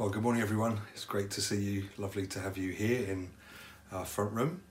Well, 0.00 0.08
good 0.08 0.22
morning, 0.22 0.40
everyone. 0.40 0.80
It's 0.94 1.04
great 1.04 1.30
to 1.32 1.42
see 1.42 1.60
you. 1.60 1.84
Lovely 1.98 2.26
to 2.28 2.40
have 2.40 2.56
you 2.56 2.72
here 2.72 3.06
in 3.06 3.28
our 3.92 4.06
front 4.06 4.32
room. 4.32 4.62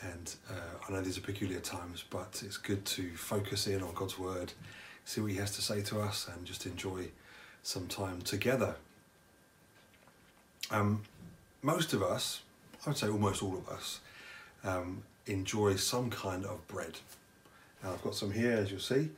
And 0.00 0.34
uh, 0.48 0.54
I 0.88 0.92
know 0.92 1.02
these 1.02 1.18
are 1.18 1.20
peculiar 1.20 1.60
times, 1.60 2.02
but 2.08 2.42
it's 2.42 2.56
good 2.56 2.86
to 2.86 3.14
focus 3.14 3.66
in 3.66 3.82
on 3.82 3.92
God's 3.92 4.18
Word, 4.18 4.54
see 5.04 5.20
what 5.20 5.30
He 5.30 5.36
has 5.36 5.54
to 5.56 5.60
say 5.60 5.82
to 5.82 6.00
us, 6.00 6.26
and 6.26 6.46
just 6.46 6.64
enjoy 6.64 7.08
some 7.62 7.86
time 7.86 8.22
together. 8.22 8.76
Um, 10.70 11.02
most 11.60 11.92
of 11.92 12.02
us, 12.02 12.40
I 12.86 12.88
would 12.88 12.96
say 12.96 13.08
almost 13.08 13.42
all 13.42 13.58
of 13.58 13.68
us, 13.68 14.00
um, 14.64 15.02
enjoy 15.26 15.76
some 15.76 16.08
kind 16.08 16.46
of 16.46 16.66
bread. 16.66 16.98
Now, 17.84 17.92
I've 17.92 18.02
got 18.02 18.14
some 18.14 18.32
here, 18.32 18.52
as 18.52 18.70
you'll 18.70 18.80
see. 18.80 19.10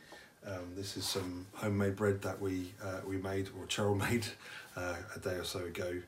Um, 0.46 0.75
this 0.77 0.96
is 0.98 1.07
some 1.07 1.46
homemade 1.55 1.96
bread 1.96 2.21
that 2.23 2.39
we 2.41 2.73
uh, 2.82 3.00
we 3.07 3.16
made, 3.16 3.48
or 3.59 3.66
Cheryl 3.66 3.96
made, 4.11 4.27
uh, 4.77 4.97
a 5.15 5.19
day 5.19 5.35
or 5.35 5.45
so 5.45 5.61
ago. 5.61 6.01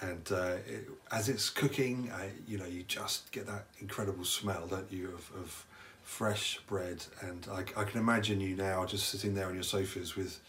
And 0.00 0.32
uh, 0.32 0.56
it, 0.66 0.88
as 1.12 1.28
it's 1.28 1.50
cooking, 1.50 2.10
you 2.46 2.58
know, 2.58 2.66
you 2.66 2.82
just 2.84 3.30
get 3.30 3.46
that 3.46 3.66
incredible 3.80 4.24
smell, 4.24 4.66
don't 4.66 4.90
you, 4.90 5.08
of, 5.08 5.30
of 5.36 5.66
fresh 6.02 6.58
bread. 6.66 7.04
And 7.20 7.46
I, 7.50 7.60
I 7.80 7.84
can 7.84 8.00
imagine 8.00 8.40
you 8.40 8.56
now 8.56 8.84
just 8.84 9.08
sitting 9.08 9.34
there 9.34 9.46
on 9.46 9.54
your 9.54 9.62
sofas 9.62 10.16
with 10.16 10.40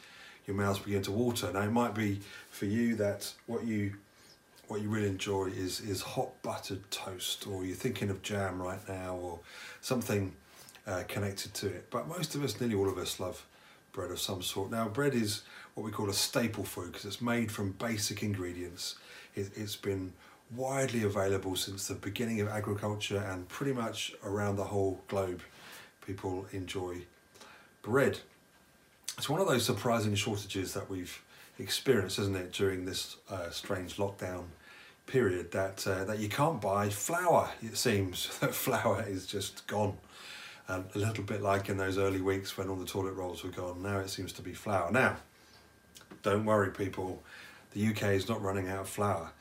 your 0.48 0.56
mouths 0.56 0.80
begin 0.80 1.02
to 1.04 1.12
water. 1.12 1.52
Now, 1.54 1.62
it 1.62 1.72
might 1.72 1.94
be 1.94 2.20
for 2.50 2.66
you 2.66 2.96
that 2.96 3.32
what 3.48 3.64
you 3.66 3.94
what 4.68 4.82
you 4.82 4.90
really 4.90 5.08
enjoy 5.08 5.48
is 5.48 5.82
is 5.82 6.02
hot 6.02 6.42
buttered 6.42 6.90
toast, 6.90 7.48
or 7.48 7.66
you're 7.66 7.76
thinking 7.76 8.10
of 8.10 8.22
jam 8.22 8.62
right 8.62 8.80
now, 8.88 9.16
or 9.16 9.40
something 9.82 10.34
uh, 10.88 11.04
connected 11.08 11.54
to 11.54 11.68
it. 11.68 11.88
But 11.92 12.08
most 12.08 12.36
of 12.36 12.44
us, 12.44 12.60
nearly 12.60 12.76
all 12.76 12.90
of 12.90 12.98
us, 12.98 13.20
love 13.20 13.46
bread 13.94 14.12
of 14.12 14.20
some 14.20 14.42
sort. 14.42 14.72
Now, 14.72 14.90
bread 14.90 15.14
is 15.14 15.44
what 15.76 15.84
we 15.84 15.92
call 15.92 16.10
a 16.10 16.14
staple 16.14 16.66
food 16.66 16.88
because 16.88 17.06
it's 17.06 17.22
made 17.22 17.52
from 17.52 17.72
basic 17.74 18.22
ingredients. 18.24 18.96
It, 19.36 19.52
it's 19.56 19.76
been 19.76 20.14
widely 20.56 21.04
available 21.04 21.56
since 21.56 21.88
the 21.88 21.94
beginning 21.94 22.42
of 22.42 22.50
agriculture 22.50 23.24
and 23.30 23.48
pretty 23.48 23.74
much 23.74 24.14
around 24.26 24.58
the 24.58 24.66
whole 24.66 25.00
globe. 25.08 25.42
People 26.06 26.46
enjoy 26.52 27.04
bread. 27.82 28.20
It's 29.18 29.30
one 29.30 29.40
of 29.40 29.48
those 29.48 29.66
surprising 29.66 30.16
shortages 30.16 30.74
that 30.74 30.90
we've 30.90 31.22
experienced, 31.60 32.20
isn't 32.20 32.36
it, 32.36 32.52
during 32.52 32.86
this 32.86 33.18
uh, 33.30 33.50
strange 33.52 33.98
lockdown 33.98 34.46
period 35.06 35.52
that 35.52 35.86
uh, 35.86 36.04
that 36.06 36.20
you 36.20 36.30
can't 36.30 36.62
buy 36.62 36.90
flour. 36.90 37.50
It 37.62 37.78
seems 37.78 38.38
that 38.40 38.56
flour 38.66 39.06
is 39.08 39.26
just 39.26 39.68
gone 39.68 39.98
um, 40.70 40.86
a 40.96 40.98
little 40.98 41.24
bit 41.24 41.42
like 41.42 41.70
in 41.70 41.78
those 41.78 41.98
early 41.98 42.22
weeks 42.22 42.58
when 42.58 42.70
all 42.70 42.76
the 42.76 42.86
toilet 42.86 43.14
rolls 43.14 43.44
were 43.44 43.50
gone. 43.50 43.82
Now 43.82 44.00
it 44.00 44.10
seems 44.10 44.32
to 44.34 44.42
be 44.42 44.54
flour. 44.54 44.92
Now, 44.92 45.18
don't 46.22 46.46
worry, 46.46 46.72
people. 46.72 47.22
The 47.74 47.88
UK 47.88 48.04
is 48.04 48.30
not 48.30 48.42
running 48.42 48.70
out 48.70 48.82
of 48.82 48.90
flour. 48.90 49.32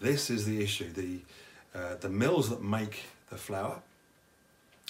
This 0.00 0.30
is 0.30 0.46
the 0.46 0.62
issue. 0.62 0.90
The 0.92 1.20
uh, 1.74 1.94
the 2.00 2.08
mills 2.08 2.50
that 2.50 2.62
make 2.62 3.04
the 3.28 3.36
flour 3.36 3.80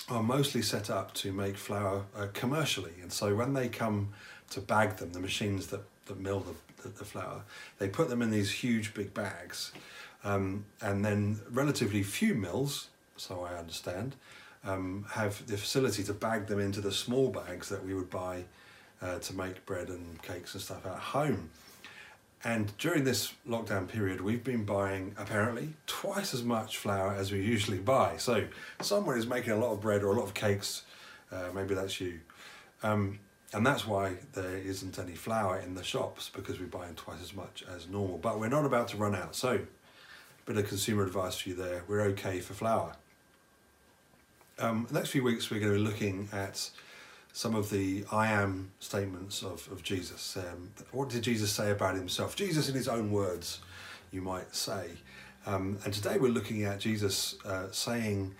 are 0.08 0.22
mostly 0.22 0.62
set 0.62 0.88
up 0.88 1.12
to 1.12 1.32
make 1.32 1.56
flour 1.56 2.04
uh, 2.16 2.28
commercially, 2.32 2.94
and 3.02 3.12
so 3.12 3.34
when 3.34 3.52
they 3.52 3.68
come 3.68 4.14
to 4.48 4.60
bag 4.60 4.96
them, 4.96 5.12
the 5.12 5.20
machines 5.20 5.66
that, 5.68 5.82
that 6.06 6.18
mill 6.18 6.40
the, 6.40 6.82
the, 6.82 6.88
the 6.88 7.04
flour, 7.04 7.42
they 7.78 7.88
put 7.88 8.08
them 8.08 8.22
in 8.22 8.30
these 8.30 8.50
huge 8.50 8.94
big 8.94 9.12
bags, 9.12 9.72
um, 10.24 10.64
and 10.80 11.04
then 11.04 11.38
relatively 11.50 12.02
few 12.02 12.34
mills, 12.34 12.88
so 13.16 13.44
I 13.44 13.58
understand, 13.58 14.16
um, 14.64 15.06
have 15.10 15.46
the 15.46 15.56
facility 15.56 16.02
to 16.04 16.12
bag 16.12 16.46
them 16.46 16.60
into 16.60 16.80
the 16.80 16.92
small 16.92 17.28
bags 17.28 17.68
that 17.68 17.84
we 17.84 17.94
would 17.94 18.10
buy 18.10 18.44
uh, 19.02 19.18
to 19.18 19.34
make 19.34 19.64
bread 19.66 19.88
and 19.88 20.22
cakes 20.22 20.54
and 20.54 20.62
stuff 20.62 20.86
at 20.86 20.96
home. 20.96 21.50
And 22.42 22.76
during 22.78 23.04
this 23.04 23.34
lockdown 23.46 23.86
period, 23.86 24.22
we've 24.22 24.42
been 24.42 24.64
buying 24.64 25.14
apparently 25.18 25.74
twice 25.86 26.32
as 26.32 26.42
much 26.42 26.78
flour 26.78 27.12
as 27.12 27.30
we 27.30 27.40
usually 27.42 27.78
buy. 27.78 28.16
So 28.16 28.46
someone 28.80 29.18
is 29.18 29.26
making 29.26 29.52
a 29.52 29.58
lot 29.58 29.72
of 29.72 29.80
bread 29.80 30.02
or 30.02 30.14
a 30.14 30.18
lot 30.18 30.24
of 30.24 30.32
cakes. 30.32 30.84
Uh, 31.30 31.50
maybe 31.54 31.74
that's 31.74 32.00
you. 32.00 32.20
Um, 32.82 33.18
and 33.52 33.66
that's 33.66 33.86
why 33.86 34.14
there 34.32 34.56
isn't 34.56 34.98
any 34.98 35.14
flour 35.14 35.58
in 35.58 35.74
the 35.74 35.82
shops 35.82 36.30
because 36.34 36.58
we're 36.58 36.66
buying 36.66 36.94
twice 36.94 37.20
as 37.22 37.34
much 37.34 37.62
as 37.74 37.88
normal. 37.88 38.16
But 38.16 38.38
we're 38.38 38.48
not 38.48 38.64
about 38.64 38.88
to 38.88 38.96
run 38.96 39.14
out. 39.14 39.34
So, 39.34 39.50
a 39.50 40.46
bit 40.46 40.56
of 40.56 40.68
consumer 40.68 41.04
advice 41.04 41.36
for 41.36 41.50
you 41.50 41.54
there. 41.56 41.82
We're 41.88 42.02
okay 42.02 42.40
for 42.40 42.54
flour. 42.54 42.94
Um, 44.60 44.86
the 44.88 44.94
next 44.94 45.08
few 45.08 45.24
weeks, 45.24 45.50
we're 45.50 45.58
going 45.58 45.72
to 45.72 45.78
be 45.78 45.84
looking 45.84 46.28
at 46.32 46.68
some 47.32 47.54
of 47.54 47.70
the 47.70 48.04
I 48.12 48.26
am 48.26 48.72
statements 48.78 49.42
of, 49.42 49.66
of 49.72 49.82
Jesus. 49.82 50.36
Um, 50.36 50.72
what 50.92 51.08
did 51.08 51.22
Jesus 51.22 51.50
say 51.50 51.70
about 51.70 51.94
himself? 51.94 52.36
Jesus, 52.36 52.68
in 52.68 52.74
his 52.74 52.86
own 52.86 53.10
words, 53.10 53.60
you 54.10 54.20
might 54.20 54.54
say. 54.54 54.90
Um, 55.46 55.78
and 55.86 55.94
today 55.94 56.18
we're 56.18 56.28
looking 56.28 56.64
at 56.64 56.78
Jesus 56.78 57.36
uh, 57.46 57.68
saying, 57.70 58.34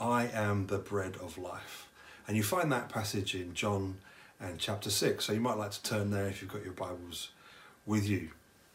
I 0.00 0.28
am 0.28 0.68
the 0.68 0.78
bread 0.78 1.16
of 1.16 1.36
life. 1.36 1.88
And 2.26 2.38
you 2.38 2.42
find 2.42 2.72
that 2.72 2.88
passage 2.88 3.34
in 3.34 3.52
John 3.52 3.98
and 4.40 4.58
chapter 4.58 4.88
6. 4.88 5.26
So 5.26 5.34
you 5.34 5.40
might 5.40 5.58
like 5.58 5.72
to 5.72 5.82
turn 5.82 6.10
there 6.10 6.26
if 6.26 6.40
you've 6.40 6.50
got 6.50 6.64
your 6.64 6.72
Bibles 6.72 7.32
with 7.84 8.08
you. 8.08 8.30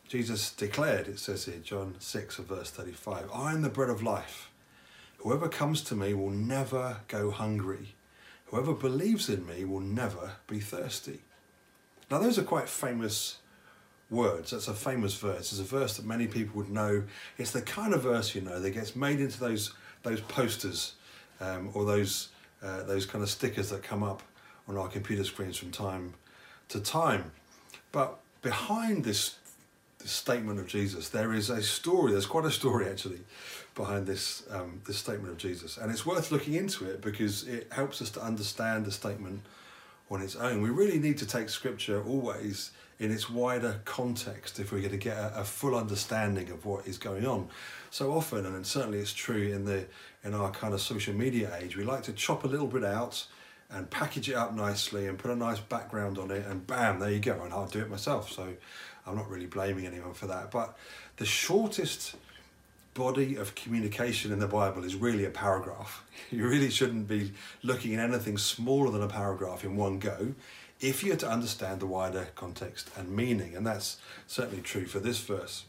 Jesus 0.08 0.52
declared, 0.52 1.08
it 1.08 1.18
says 1.18 1.46
here, 1.46 1.56
John 1.64 1.96
6 1.98 2.38
of 2.38 2.46
verse 2.46 2.70
35, 2.70 3.28
I 3.34 3.54
am 3.54 3.64
the 3.64 3.70
bread 3.70 3.90
of 3.90 4.04
life. 4.04 4.51
Whoever 5.22 5.48
comes 5.48 5.82
to 5.84 5.96
me 5.96 6.16
will 6.16 6.32
never 6.32 6.98
go 7.08 7.30
hungry. 7.30 7.94
Whoever 8.48 8.74
believes 8.74 9.30
in 9.30 9.46
me 9.46 9.66
will 9.66 9.80
never 9.80 10.32
be 10.48 10.60
thirsty. 10.60 11.20
Now, 12.10 12.18
those 12.18 12.40
are 12.40 12.44
quite 12.44 12.68
famous 12.68 13.38
words. 14.10 14.50
That's 14.50 14.68
a 14.68 14.74
famous 14.74 15.14
verse. 15.14 15.52
It's 15.52 15.60
a 15.60 15.64
verse 15.64 15.98
that 15.98 16.06
many 16.06 16.26
people 16.26 16.58
would 16.58 16.72
know. 16.72 17.04
It's 17.38 17.52
the 17.52 17.62
kind 17.62 17.94
of 17.94 18.02
verse, 18.02 18.34
you 18.34 18.42
know, 18.42 18.60
that 18.60 18.72
gets 18.72 18.96
made 18.96 19.20
into 19.20 19.40
those, 19.40 19.74
those 20.02 20.22
posters 20.22 20.94
um, 21.40 21.70
or 21.76 21.86
those, 21.86 22.30
uh, 22.64 22.84
those 22.84 23.06
kind 23.06 23.24
of 23.24 23.30
stickers 23.30 23.70
that 23.70 23.84
come 23.84 24.02
up 24.02 24.24
on 24.68 24.76
our 24.76 24.88
computer 24.88 25.24
screens 25.24 25.56
from 25.56 25.70
time 25.70 26.16
to 26.70 26.80
time. 26.80 27.32
But 27.92 28.20
behind 28.42 29.04
this, 29.04 29.36
this 30.00 30.12
statement 30.12 30.60
of 30.60 30.66
Jesus, 30.66 31.10
there 31.10 31.32
is 31.32 31.52
a 31.52 31.62
story. 31.62 32.12
There's 32.12 32.26
quite 32.26 32.46
a 32.46 32.52
story 32.52 32.90
actually 32.90 33.20
behind 33.82 34.06
this 34.06 34.44
um, 34.52 34.82
this 34.86 34.98
statement 34.98 35.32
of 35.32 35.38
Jesus, 35.38 35.78
and 35.78 35.92
it's 35.92 36.06
worth 36.06 36.32
looking 36.32 36.54
into 36.54 36.86
it 36.90 37.02
because 37.02 37.48
it 37.48 37.68
helps 37.72 38.02
us 38.02 38.10
to 38.12 38.22
understand 38.22 38.86
the 38.86 38.92
statement 38.92 39.42
on 40.10 40.22
its 40.22 40.36
own. 40.36 40.62
We 40.62 40.70
really 40.70 41.00
need 41.00 41.18
to 41.20 41.26
take 41.26 41.50
Scripture 41.50 42.04
always 42.04 42.72
in 43.00 43.12
its 43.12 43.28
wider 43.30 43.80
context 43.86 44.60
if 44.60 44.72
we're 44.72 44.80
going 44.80 44.92
to 44.92 44.98
get 44.98 45.18
a, 45.18 45.40
a 45.40 45.44
full 45.44 45.76
understanding 45.76 46.52
of 46.52 46.66
what 46.66 46.86
is 46.86 47.00
going 47.00 47.26
on. 47.26 47.50
So 47.90 48.14
often, 48.14 48.46
and 48.46 48.66
certainly 48.66 49.00
it's 49.00 49.14
true 49.14 49.52
in 49.56 49.66
the 49.66 49.86
in 50.24 50.34
our 50.36 50.52
kind 50.52 50.74
of 50.74 50.82
social 50.82 51.16
media 51.16 51.52
age, 51.60 51.76
we 51.76 51.84
like 51.84 52.04
to 52.04 52.14
chop 52.14 52.44
a 52.44 52.48
little 52.48 52.68
bit 52.68 52.84
out 52.84 53.26
and 53.72 53.90
package 53.90 54.30
it 54.30 54.36
up 54.36 54.54
nicely 54.54 55.08
and 55.08 55.18
put 55.18 55.32
a 55.32 55.36
nice 55.36 55.60
background 55.60 56.20
on 56.20 56.30
it, 56.30 56.46
and 56.46 56.68
bam, 56.68 57.00
there 57.00 57.10
you 57.10 57.20
go. 57.20 57.42
And 57.44 57.52
I'll 57.54 57.68
do 57.78 57.80
it 57.80 57.90
myself, 57.90 58.32
so 58.32 58.54
I'm 59.08 59.16
not 59.16 59.30
really 59.30 59.48
blaming 59.48 59.88
anyone 59.88 60.14
for 60.14 60.28
that. 60.28 60.52
But 60.52 60.78
the 61.18 61.26
shortest 61.26 62.16
body 62.94 63.36
of 63.36 63.56
communication 63.56 64.32
in 64.32 64.40
the 64.40 64.48
Bible 64.48 64.84
is 64.84 64.96
really 64.96 65.26
a 65.26 65.30
paragraph. 65.30 66.04
You 66.30 66.48
really 66.48 66.70
shouldn't 66.70 67.10
be 67.10 67.34
looking 67.62 67.96
at 67.96 68.10
anything 68.10 68.38
smaller 68.38 68.90
than 68.90 69.02
a 69.02 69.08
paragraph 69.08 69.66
in 69.66 69.76
one 69.76 70.00
go 70.00 70.34
if 70.80 71.04
you're 71.04 71.18
to 71.18 71.30
understand 71.30 71.82
the 71.82 71.86
wider 71.86 72.30
context 72.36 72.90
and 72.96 73.14
meaning. 73.14 73.54
And 73.54 73.68
that's 73.68 73.98
certainly 74.28 74.62
true 74.62 74.86
for 74.86 75.00
this 75.00 75.20
verse. 75.20 75.66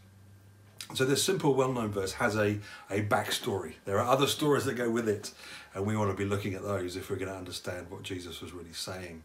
So 0.94 1.04
this 1.04 1.24
simple, 1.24 1.54
well-known 1.54 1.90
verse 1.90 2.12
has 2.12 2.36
a, 2.36 2.58
a 2.90 3.02
backstory. 3.02 3.74
There 3.86 3.98
are 3.98 4.08
other 4.08 4.28
stories 4.28 4.66
that 4.66 4.74
go 4.74 4.90
with 4.90 5.08
it, 5.08 5.32
and 5.74 5.84
we 5.86 5.96
want 5.96 6.10
to 6.10 6.16
be 6.16 6.28
looking 6.28 6.54
at 6.54 6.62
those 6.62 6.96
if 6.96 7.10
we're 7.10 7.16
going 7.16 7.32
to 7.32 7.36
understand 7.36 7.90
what 7.90 8.02
Jesus 8.02 8.40
was 8.40 8.52
really 8.52 8.72
saying. 8.72 9.22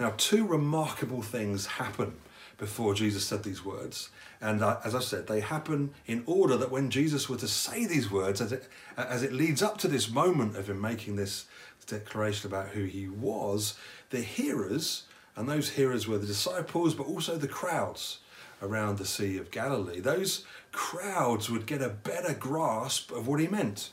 Now, 0.00 0.14
two 0.16 0.46
remarkable 0.46 1.22
things 1.22 1.66
happen 1.66 2.14
before 2.60 2.92
Jesus 2.92 3.24
said 3.24 3.42
these 3.42 3.64
words. 3.64 4.10
And 4.38 4.62
uh, 4.62 4.78
as 4.84 4.94
I 4.94 5.00
said, 5.00 5.26
they 5.26 5.40
happen 5.40 5.92
in 6.06 6.22
order 6.26 6.58
that 6.58 6.70
when 6.70 6.90
Jesus 6.90 7.28
were 7.28 7.38
to 7.38 7.48
say 7.48 7.86
these 7.86 8.10
words, 8.10 8.40
as 8.40 8.52
it, 8.52 8.68
as 8.98 9.22
it 9.22 9.32
leads 9.32 9.62
up 9.62 9.78
to 9.78 9.88
this 9.88 10.10
moment 10.10 10.56
of 10.56 10.68
him 10.68 10.78
making 10.78 11.16
this 11.16 11.46
declaration 11.86 12.48
about 12.48 12.68
who 12.68 12.84
he 12.84 13.08
was, 13.08 13.78
the 14.10 14.20
hearers, 14.20 15.04
and 15.34 15.48
those 15.48 15.70
hearers 15.70 16.06
were 16.06 16.18
the 16.18 16.26
disciples, 16.26 16.94
but 16.94 17.06
also 17.06 17.36
the 17.36 17.48
crowds 17.48 18.18
around 18.62 18.98
the 18.98 19.06
Sea 19.06 19.38
of 19.38 19.50
Galilee, 19.50 20.00
those 20.00 20.44
crowds 20.70 21.48
would 21.48 21.66
get 21.66 21.80
a 21.80 21.88
better 21.88 22.34
grasp 22.34 23.10
of 23.10 23.26
what 23.26 23.40
he 23.40 23.48
meant. 23.48 23.88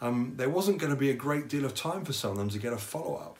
Um, 0.00 0.34
there 0.36 0.50
wasn't 0.50 0.78
going 0.78 0.92
to 0.92 0.98
be 0.98 1.10
a 1.10 1.14
great 1.14 1.46
deal 1.46 1.64
of 1.64 1.76
time 1.76 2.04
for 2.04 2.12
some 2.12 2.32
of 2.32 2.38
them 2.38 2.48
to 2.50 2.58
get 2.58 2.72
a 2.72 2.78
follow 2.78 3.14
up. 3.14 3.36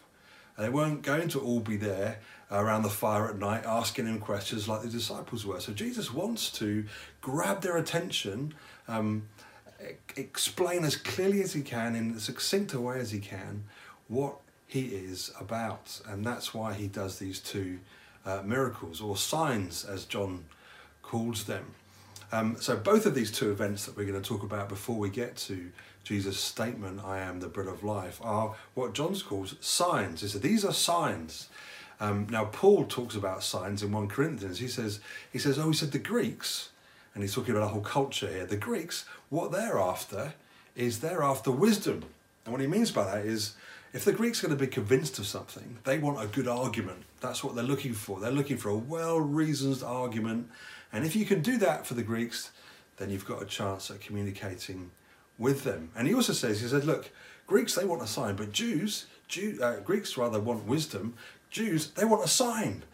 They 0.57 0.69
weren't 0.69 1.03
going 1.03 1.29
to 1.31 1.41
all 1.41 1.59
be 1.59 1.77
there 1.77 2.21
around 2.51 2.83
the 2.83 2.91
fire 2.91 3.29
at 3.29 3.39
night 3.39 3.65
asking 3.65 4.07
him 4.07 4.19
questions 4.19 4.69
like 4.69 4.83
the 4.83 4.89
disciples 4.89 5.47
were. 5.47 5.61
So 5.61 5.73
Jesus 5.73 6.13
wants 6.13 6.51
to 6.59 6.85
grab 7.21 7.63
their 7.63 7.77
attention, 7.77 8.55
um, 8.89 9.29
explain 10.17 10.85
as 10.85 10.97
clearly 10.97 11.43
as 11.43 11.53
he 11.53 11.63
can, 11.63 11.95
in 11.95 12.15
as 12.17 12.25
succinct 12.25 12.75
a 12.75 12.81
way 12.81 12.99
as 12.99 13.11
he 13.13 13.21
can, 13.21 13.65
what 14.09 14.37
he 14.67 14.87
is 14.87 15.33
about. 15.41 16.01
And 16.09 16.25
that's 16.25 16.53
why 16.53 16.75
he 16.75 16.87
does 16.87 17.19
these 17.19 17.41
two 17.41 17.79
uh, 18.27 18.43
miracles, 18.45 19.01
or 19.01 19.17
signs 19.17 19.85
as 19.85 20.05
John 20.05 20.45
calls 21.03 21.45
them. 21.45 21.65
Um, 22.33 22.57
so 22.61 22.77
both 22.77 23.07
of 23.07 23.15
these 23.15 23.33
two 23.33 23.51
events 23.51 23.87
that 23.87 23.97
we're 23.97 24.07
going 24.07 24.21
to 24.21 24.29
talk 24.29 24.43
about 24.43 24.69
before 24.69 24.97
we 24.97 25.11
get 25.11 25.37
to 25.49 25.73
Jesus' 26.05 26.39
statement, 26.39 27.01
"I 27.05 27.19
am 27.19 27.41
the 27.41 27.49
bread 27.49 27.67
of 27.67 27.83
life," 27.83 28.21
are 28.23 28.55
what 28.75 28.95
John 28.95 29.19
calls 29.21 29.57
signs. 29.61 30.21
He 30.21 30.29
said 30.29 30.43
these 30.43 30.65
are 30.65 30.73
signs. 30.73 31.49
Um, 32.01 32.27
now 32.31 32.47
Paul 32.47 32.87
talks 32.87 33.15
about 33.15 33.43
signs 33.43 33.83
in 33.83 33.93
one 33.93 34.09
Corinthians. 34.09 34.59
He 34.59 34.69
says 34.69 35.01
he 35.33 35.39
says, 35.39 35.59
"Oh, 35.59 35.69
he 35.69 35.77
said 35.77 35.93
the 35.93 35.99
Greeks." 35.99 36.71
and 37.15 37.23
he's 37.23 37.35
talking 37.35 37.55
about 37.55 37.65
a 37.65 37.69
whole 37.69 37.81
culture 37.81 38.29
here. 38.29 38.47
The 38.47 38.57
Greeks, 38.57 39.05
what 39.29 39.53
they're 39.53 39.79
after 39.79 40.35
is 40.77 41.01
they're 41.01 41.23
after 41.23 41.51
wisdom. 41.51 42.05
And 42.45 42.53
what 42.53 42.61
he 42.61 42.67
means 42.67 42.91
by 42.91 43.05
that 43.05 43.27
is 43.27 43.55
if 43.93 44.05
the 44.05 44.13
Greeks 44.13 44.43
are 44.43 44.47
going 44.47 44.59
to 44.59 44.65
be 44.65 44.71
convinced 44.71 45.19
of 45.19 45.27
something, 45.27 45.79
they 45.85 45.99
want 45.99 46.23
a 46.23 46.29
good 46.29 46.47
argument. 46.47 47.03
That's 47.21 47.43
what 47.43 47.55
they're 47.55 47.65
looking 47.65 47.95
for. 47.95 48.21
They're 48.21 48.31
looking 48.31 48.57
for 48.57 48.69
a 48.69 48.77
well 48.77 49.19
reasoned 49.19 49.83
argument. 49.83 50.49
And 50.93 51.05
if 51.05 51.17
you 51.17 51.25
can 51.25 51.43
do 51.43 51.59
that 51.59 51.87
for 51.87 51.95
the 51.95 52.03
Greeks, 52.03 52.51
then 52.97 53.11
you've 53.11 53.27
got 53.27 53.43
a 53.43 53.47
chance 53.47 53.91
at 53.91 54.01
communicating 54.01 54.91
with 55.39 55.65
them. 55.65 55.91
And 55.97 56.07
he 56.07 56.15
also 56.15 56.33
says, 56.33 56.61
he 56.61 56.69
said, 56.69 56.85
look, 56.85 57.11
Greeks, 57.47 57.75
they 57.75 57.85
want 57.85 58.03
a 58.03 58.07
sign, 58.07 58.37
but 58.37 58.53
Jews, 58.53 59.07
Jew, 59.27 59.59
uh, 59.61 59.77
Greeks 59.81 60.17
rather 60.17 60.39
want 60.39 60.67
wisdom. 60.67 61.15
Jews, 61.51 61.91
they 61.91 62.05
want 62.05 62.25
a 62.25 62.29
sign. 62.29 62.85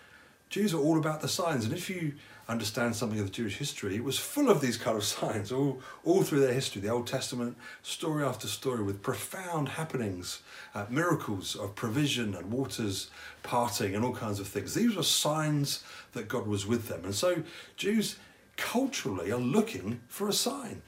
Jews 0.49 0.73
are 0.73 0.81
all 0.81 0.99
about 0.99 1.21
the 1.21 1.29
signs. 1.29 1.65
And 1.65 1.75
if 1.75 1.91
you 1.91 2.15
understand 2.49 2.95
something 2.95 3.19
of 3.19 3.27
the 3.27 3.33
Jewish 3.33 3.57
history, 3.57 3.97
it 3.97 4.05
was 4.05 4.19
full 4.19 4.49
of 4.49 4.61
these 4.61 4.77
kind 4.77 4.97
of 4.97 5.05
signs 5.17 5.51
all, 5.53 5.81
all 6.05 6.23
through 6.23 6.41
their 6.41 6.53
history. 6.53 6.81
The 6.81 6.89
Old 6.89 7.07
Testament, 7.07 7.57
story 7.83 8.25
after 8.25 8.47
story, 8.47 8.83
with 8.83 9.03
profound 9.03 9.71
happenings, 9.71 10.43
uh, 10.75 10.87
miracles 10.89 11.57
of 11.57 11.75
provision 11.75 12.35
and 12.35 12.51
waters 12.51 13.11
parting 13.43 13.95
and 13.95 14.05
all 14.05 14.15
kinds 14.15 14.41
of 14.41 14.49
things. 14.49 14.75
These 14.75 14.97
were 14.97 15.03
signs 15.03 15.83
that 16.13 16.29
God 16.29 16.47
was 16.47 16.67
with 16.67 16.89
them. 16.89 17.05
And 17.05 17.15
so 17.15 17.43
Jews 17.77 18.17
culturally 18.57 19.31
are 19.31 19.39
looking 19.39 20.01
for 20.09 20.29
a 20.29 20.33
sign. 20.33 20.83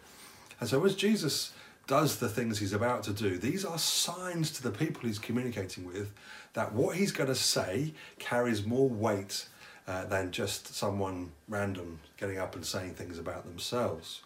And 0.60 0.68
so 0.68 0.84
as 0.84 0.94
Jesus 0.94 1.52
does 1.88 2.18
the 2.18 2.28
things 2.28 2.58
he's 2.58 2.74
about 2.74 3.02
to 3.02 3.12
do, 3.12 3.36
these 3.38 3.64
are 3.64 3.78
signs 3.78 4.52
to 4.52 4.62
the 4.62 4.70
people 4.70 5.02
he's 5.02 5.18
communicating 5.18 5.86
with 5.86 6.12
that 6.52 6.72
what 6.72 6.96
he's 6.96 7.10
going 7.10 7.28
to 7.28 7.34
say 7.34 7.92
carries 8.18 8.64
more 8.64 8.88
weight 8.88 9.48
uh, 9.88 10.04
than 10.04 10.30
just 10.30 10.74
someone 10.74 11.32
random 11.48 11.98
getting 12.18 12.38
up 12.38 12.54
and 12.54 12.64
saying 12.64 12.94
things 12.94 13.18
about 13.18 13.44
themselves. 13.44 14.20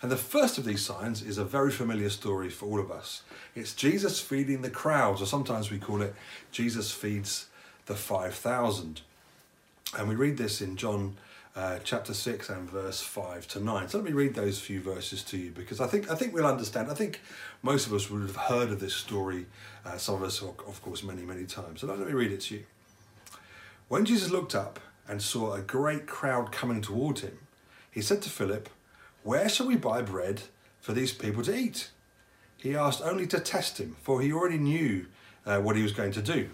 And 0.00 0.10
the 0.10 0.16
first 0.16 0.58
of 0.58 0.64
these 0.64 0.84
signs 0.84 1.22
is 1.22 1.38
a 1.38 1.44
very 1.44 1.70
familiar 1.70 2.10
story 2.10 2.48
for 2.48 2.66
all 2.66 2.80
of 2.80 2.90
us. 2.90 3.22
It's 3.54 3.74
Jesus 3.74 4.18
feeding 4.18 4.62
the 4.62 4.70
crowds, 4.70 5.20
or 5.20 5.26
sometimes 5.26 5.70
we 5.70 5.78
call 5.78 6.02
it 6.02 6.14
Jesus 6.52 6.90
feeds 6.90 7.46
the 7.86 7.94
5,000. 7.94 9.02
And 9.96 10.08
we 10.08 10.14
read 10.14 10.38
this 10.38 10.60
in 10.60 10.76
John 10.76 11.16
uh, 11.56 11.78
chapter 11.84 12.12
6 12.12 12.48
and 12.48 12.68
verse 12.68 13.00
5 13.00 13.46
to 13.48 13.60
9. 13.60 13.88
So 13.88 13.98
let 13.98 14.04
me 14.04 14.12
read 14.12 14.34
those 14.34 14.58
few 14.58 14.80
verses 14.80 15.22
to 15.24 15.36
you 15.36 15.50
because 15.52 15.80
I 15.80 15.86
think, 15.86 16.10
I 16.10 16.14
think 16.14 16.34
we'll 16.34 16.46
understand. 16.46 16.90
I 16.90 16.94
think 16.94 17.20
most 17.62 17.86
of 17.86 17.92
us 17.92 18.10
would 18.10 18.22
have 18.22 18.36
heard 18.36 18.70
of 18.70 18.80
this 18.80 18.94
story, 18.94 19.46
uh, 19.84 19.96
some 19.96 20.16
of 20.16 20.22
us, 20.22 20.42
of 20.42 20.82
course, 20.82 21.04
many, 21.04 21.22
many 21.22 21.44
times. 21.44 21.80
So 21.80 21.86
let 21.86 21.98
me 21.98 22.12
read 22.12 22.32
it 22.32 22.40
to 22.42 22.56
you. 22.56 22.64
When 23.88 24.04
Jesus 24.04 24.30
looked 24.30 24.54
up 24.54 24.80
and 25.06 25.22
saw 25.22 25.52
a 25.52 25.60
great 25.60 26.06
crowd 26.06 26.50
coming 26.50 26.80
toward 26.80 27.20
him, 27.20 27.38
he 27.90 28.02
said 28.02 28.22
to 28.22 28.30
Philip, 28.30 28.68
Where 29.22 29.48
shall 29.48 29.68
we 29.68 29.76
buy 29.76 30.02
bread 30.02 30.42
for 30.80 30.92
these 30.92 31.12
people 31.12 31.44
to 31.44 31.56
eat? 31.56 31.90
He 32.56 32.74
asked 32.74 33.02
only 33.02 33.26
to 33.28 33.38
test 33.38 33.78
him, 33.78 33.96
for 34.02 34.20
he 34.20 34.32
already 34.32 34.58
knew 34.58 35.06
uh, 35.46 35.60
what 35.60 35.76
he 35.76 35.82
was 35.82 35.92
going 35.92 36.12
to 36.12 36.22
do. 36.22 36.48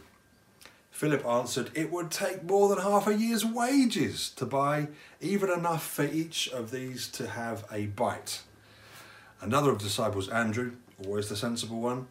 Philip 0.91 1.25
answered, 1.25 1.71
It 1.75 1.91
would 1.91 2.11
take 2.11 2.43
more 2.43 2.69
than 2.69 2.79
half 2.79 3.07
a 3.07 3.15
year's 3.15 3.45
wages 3.45 4.31
to 4.31 4.45
buy 4.45 4.89
even 5.21 5.51
enough 5.51 5.87
for 5.87 6.05
each 6.05 6.49
of 6.49 6.71
these 6.71 7.09
to 7.09 7.29
have 7.29 7.65
a 7.73 7.87
bite. 7.87 8.43
Another 9.41 9.71
of 9.71 9.79
the 9.79 9.85
disciples, 9.85 10.29
Andrew, 10.29 10.73
always 11.05 11.29
the 11.29 11.37
sensible 11.37 11.81
one, 11.81 12.07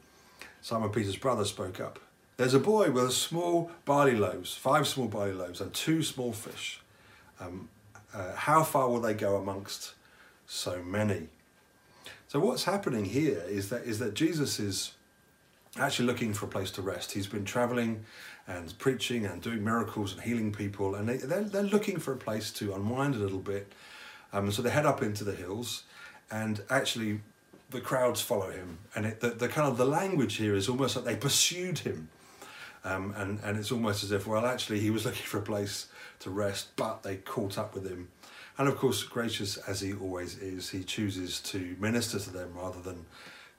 Simon 0.62 0.90
Peter's 0.90 1.18
brother, 1.18 1.46
spoke 1.46 1.80
up. 1.80 2.00
There's 2.38 2.54
a 2.54 2.60
boy 2.60 2.90
with 2.90 3.04
a 3.04 3.12
small 3.12 3.70
barley 3.86 4.16
loaves, 4.16 4.56
five 4.56 4.88
small 4.88 5.08
barley 5.08 5.34
loaves, 5.34 5.62
and 5.62 5.74
two 5.74 6.02
small 6.02 6.32
fish. 6.32 6.82
Um, 7.40 7.70
uh, 8.14 8.34
how 8.34 8.64
far 8.64 8.90
will 8.90 9.02
they 9.02 9.14
go 9.14 9.36
amongst 9.36 9.94
so 10.48 10.82
many? 10.82 11.28
So 12.28 12.40
what's 12.40 12.64
happening 12.64 13.06
here 13.06 13.44
is 13.48 13.70
that 13.70 13.84
is 13.84 14.00
that 14.00 14.14
Jesus 14.14 14.60
is 14.60 14.94
actually 15.78 16.06
looking 16.06 16.34
for 16.34 16.46
a 16.46 16.50
place 16.50 16.72
to 16.72 16.82
rest. 16.82 17.12
He's 17.12 17.28
been 17.28 17.46
traveling 17.46 18.06
and 18.50 18.78
preaching 18.80 19.26
and 19.26 19.42
doing 19.42 19.64
miracles 19.64 20.12
and 20.12 20.22
healing 20.22 20.52
people, 20.52 20.96
and 20.96 21.08
they, 21.08 21.18
they're, 21.18 21.44
they're 21.44 21.64
looking 21.64 22.00
for 22.00 22.14
a 22.14 22.18
place 22.18 22.52
to 22.54 22.74
unwind 22.74 23.14
a 23.16 23.20
little 23.20 23.40
bit. 23.40 23.72
Um, 24.34 24.52
so 24.52 24.64
they 24.64 24.72
head 24.72 24.88
up 24.88 25.04
into 25.04 25.24
the 25.24 25.36
hills, 25.36 25.84
and 26.32 26.62
actually 26.70 27.22
the 27.70 27.80
crowds 27.80 28.22
follow 28.22 28.50
him. 28.50 28.80
And 28.96 29.06
it, 29.06 29.20
the, 29.20 29.30
the 29.30 29.48
kind 29.48 29.68
of 29.68 29.78
the 29.78 29.86
language 29.86 30.38
here 30.38 30.56
is 30.56 30.68
almost 30.68 30.96
like 30.96 31.06
they 31.06 31.16
pursued 31.16 31.80
him. 31.80 32.10
Um, 32.84 33.14
and, 33.16 33.40
and 33.44 33.58
it's 33.58 33.72
almost 33.72 34.04
as 34.04 34.12
if, 34.12 34.26
well, 34.26 34.46
actually, 34.46 34.80
he 34.80 34.90
was 34.90 35.06
looking 35.06 35.26
for 35.26 35.38
a 35.38 35.44
place 35.44 35.88
to 36.22 36.32
rest, 36.32 36.70
but 36.76 37.04
they 37.04 37.18
caught 37.18 37.58
up 37.58 37.76
with 37.76 37.88
him. 37.88 38.10
And 38.58 38.68
of 38.68 38.78
course, 38.78 39.04
gracious 39.04 39.58
as 39.58 39.80
he 39.82 39.94
always 39.94 40.38
is, 40.38 40.72
he 40.72 40.84
chooses 40.84 41.40
to 41.42 41.78
minister 41.80 42.20
to 42.20 42.30
them 42.32 42.54
rather 42.56 42.82
than 42.82 43.06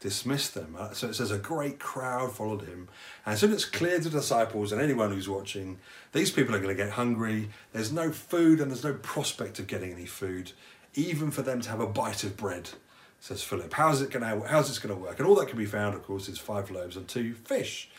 dismiss 0.00 0.48
them. 0.48 0.74
Uh, 0.78 0.92
so 0.92 1.08
it 1.08 1.14
says 1.14 1.30
a 1.30 1.38
great 1.38 1.78
crowd 1.78 2.32
followed 2.34 2.62
him. 2.62 2.88
And 3.24 3.38
soon 3.38 3.52
it's 3.52 3.66
clear 3.66 4.00
to 4.00 4.08
disciples 4.08 4.72
and 4.72 4.80
anyone 4.80 5.12
who's 5.12 5.28
watching, 5.28 5.78
these 6.12 6.30
people 6.30 6.54
are 6.54 6.58
going 6.58 6.74
to 6.74 6.82
get 6.82 6.94
hungry. 6.94 7.50
There's 7.72 7.92
no 7.92 8.10
food 8.10 8.60
and 8.60 8.70
there's 8.70 8.84
no 8.84 8.94
prospect 8.94 9.58
of 9.58 9.66
getting 9.66 9.92
any 9.92 10.06
food, 10.06 10.52
even 10.94 11.30
for 11.30 11.42
them 11.42 11.60
to 11.60 11.70
have 11.70 11.80
a 11.80 11.86
bite 11.86 12.24
of 12.24 12.36
bread, 12.36 12.70
says 13.20 13.42
Philip. 13.42 13.72
How's 13.74 14.00
it 14.00 14.10
going 14.10 14.24
to, 14.24 14.48
how's 14.48 14.68
this 14.68 14.78
going 14.78 14.94
to 14.94 15.00
work? 15.00 15.18
And 15.18 15.28
all 15.28 15.34
that 15.36 15.48
can 15.48 15.58
be 15.58 15.66
found, 15.66 15.94
of 15.94 16.02
course, 16.02 16.28
is 16.28 16.38
five 16.38 16.70
loaves 16.70 16.96
and 16.96 17.06
two 17.06 17.34
fish. 17.34 17.90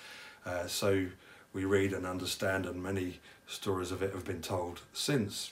Uh, 0.43 0.65
so 0.65 1.05
we 1.53 1.65
read 1.65 1.93
and 1.93 2.07
understand, 2.07 2.65
and 2.65 2.81
many 2.81 3.19
stories 3.45 3.91
of 3.91 4.01
it 4.01 4.13
have 4.13 4.25
been 4.25 4.41
told 4.41 4.81
since. 4.91 5.51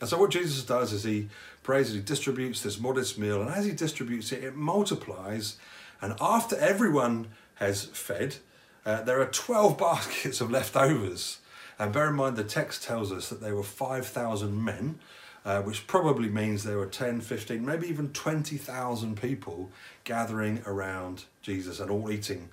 And 0.00 0.08
so, 0.08 0.18
what 0.18 0.30
Jesus 0.30 0.64
does 0.64 0.92
is 0.92 1.04
he 1.04 1.28
prays 1.62 1.90
and 1.90 1.98
he 1.98 2.04
distributes 2.04 2.62
this 2.62 2.80
modest 2.80 3.18
meal, 3.18 3.40
and 3.40 3.50
as 3.50 3.64
he 3.64 3.72
distributes 3.72 4.32
it, 4.32 4.44
it 4.44 4.56
multiplies. 4.56 5.56
And 6.00 6.14
after 6.20 6.56
everyone 6.56 7.28
has 7.56 7.84
fed, 7.84 8.36
uh, 8.84 9.02
there 9.02 9.20
are 9.20 9.26
12 9.26 9.78
baskets 9.78 10.40
of 10.40 10.50
leftovers. 10.50 11.38
And 11.78 11.92
bear 11.92 12.08
in 12.08 12.14
mind, 12.14 12.36
the 12.36 12.44
text 12.44 12.82
tells 12.84 13.12
us 13.12 13.28
that 13.28 13.40
there 13.40 13.56
were 13.56 13.62
5,000 13.62 14.64
men, 14.64 14.98
uh, 15.44 15.62
which 15.62 15.86
probably 15.86 16.28
means 16.28 16.62
there 16.62 16.78
were 16.78 16.86
10, 16.86 17.20
15, 17.20 17.64
maybe 17.64 17.88
even 17.88 18.12
20,000 18.12 19.20
people 19.20 19.70
gathering 20.04 20.62
around 20.66 21.24
Jesus 21.42 21.80
and 21.80 21.90
all 21.90 22.10
eating 22.10 22.50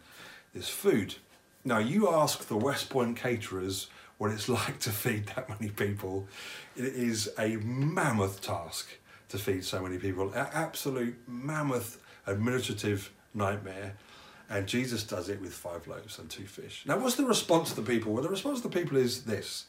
this 0.54 0.70
food. 0.70 1.16
Now, 1.64 1.78
you 1.78 2.10
ask 2.10 2.48
the 2.48 2.58
West 2.58 2.90
Point 2.90 3.18
caterers 3.18 3.88
what 4.20 4.30
it's 4.30 4.48
like 4.60 4.80
to 4.82 4.92
feed 4.92 5.26
that 5.36 5.50
many 5.50 5.72
people. 5.72 6.28
It 6.78 6.94
is 6.94 7.32
a 7.40 7.56
mammoth 7.58 8.42
task 8.42 8.88
to 9.30 9.40
feed 9.40 9.66
so 9.66 9.82
many 9.82 9.98
people, 9.98 10.32
an 10.34 10.48
absolute 10.54 11.18
mammoth 11.28 12.00
administrative 12.28 13.12
nightmare. 13.34 13.96
And 14.52 14.68
Jesus 14.68 15.04
does 15.04 15.30
it 15.30 15.42
with 15.42 15.54
five 15.54 15.88
loaves 15.88 16.18
and 16.20 16.30
two 16.30 16.46
fish. 16.46 16.84
Now, 16.86 16.98
what's 16.98 17.16
the 17.16 17.26
response 17.26 17.72
of 17.72 17.76
the 17.76 17.82
people? 17.84 18.14
Well, 18.14 18.24
the 18.24 18.30
response 18.30 18.64
of 18.64 18.72
the 18.72 18.80
people 18.80 18.98
is 18.98 19.24
this 19.24 19.66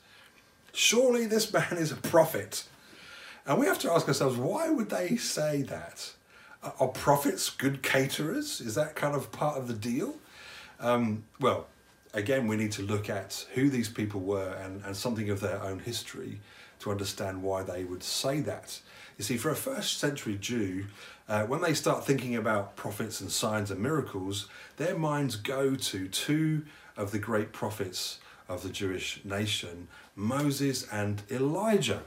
Surely 0.72 1.26
this 1.26 1.52
man 1.52 1.76
is 1.76 1.92
a 1.92 1.96
prophet. 1.96 2.64
And 3.46 3.58
we 3.58 3.66
have 3.66 3.78
to 3.80 3.92
ask 3.92 4.06
ourselves, 4.06 4.36
why 4.36 4.70
would 4.70 4.90
they 4.90 5.16
say 5.16 5.62
that? 5.62 6.12
Are 6.62 6.88
prophets 6.88 7.48
good 7.50 7.82
caterers? 7.82 8.60
Is 8.60 8.74
that 8.74 8.94
kind 8.94 9.14
of 9.14 9.32
part 9.32 9.56
of 9.56 9.66
the 9.66 9.74
deal? 9.74 10.16
Um, 10.78 11.24
well, 11.40 11.66
again, 12.14 12.46
we 12.46 12.56
need 12.56 12.72
to 12.72 12.82
look 12.82 13.08
at 13.08 13.46
who 13.54 13.70
these 13.70 13.88
people 13.88 14.20
were 14.20 14.52
and, 14.62 14.82
and 14.84 14.96
something 14.96 15.30
of 15.30 15.40
their 15.40 15.62
own 15.62 15.78
history 15.78 16.40
to 16.80 16.90
understand 16.90 17.42
why 17.42 17.62
they 17.62 17.84
would 17.84 18.02
say 18.02 18.40
that. 18.40 18.80
You 19.18 19.24
see, 19.24 19.36
for 19.36 19.50
a 19.50 19.56
first 19.56 19.98
century 19.98 20.38
Jew, 20.40 20.86
uh, 21.28 21.44
when 21.44 21.60
they 21.60 21.74
start 21.74 22.06
thinking 22.06 22.34
about 22.34 22.74
prophets 22.74 23.20
and 23.20 23.30
signs 23.30 23.70
and 23.70 23.80
miracles, 23.80 24.48
their 24.78 24.96
minds 24.96 25.36
go 25.36 25.74
to 25.74 26.08
two 26.08 26.64
of 26.96 27.12
the 27.12 27.18
great 27.18 27.52
prophets 27.52 28.18
of 28.48 28.62
the 28.62 28.70
Jewish 28.70 29.20
nation, 29.24 29.88
Moses 30.16 30.88
and 30.90 31.22
Elijah. 31.30 32.02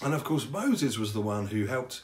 And 0.00 0.14
of 0.14 0.24
course, 0.24 0.48
Moses 0.48 0.96
was 0.96 1.12
the 1.12 1.20
one 1.20 1.48
who 1.48 1.66
helped 1.66 2.02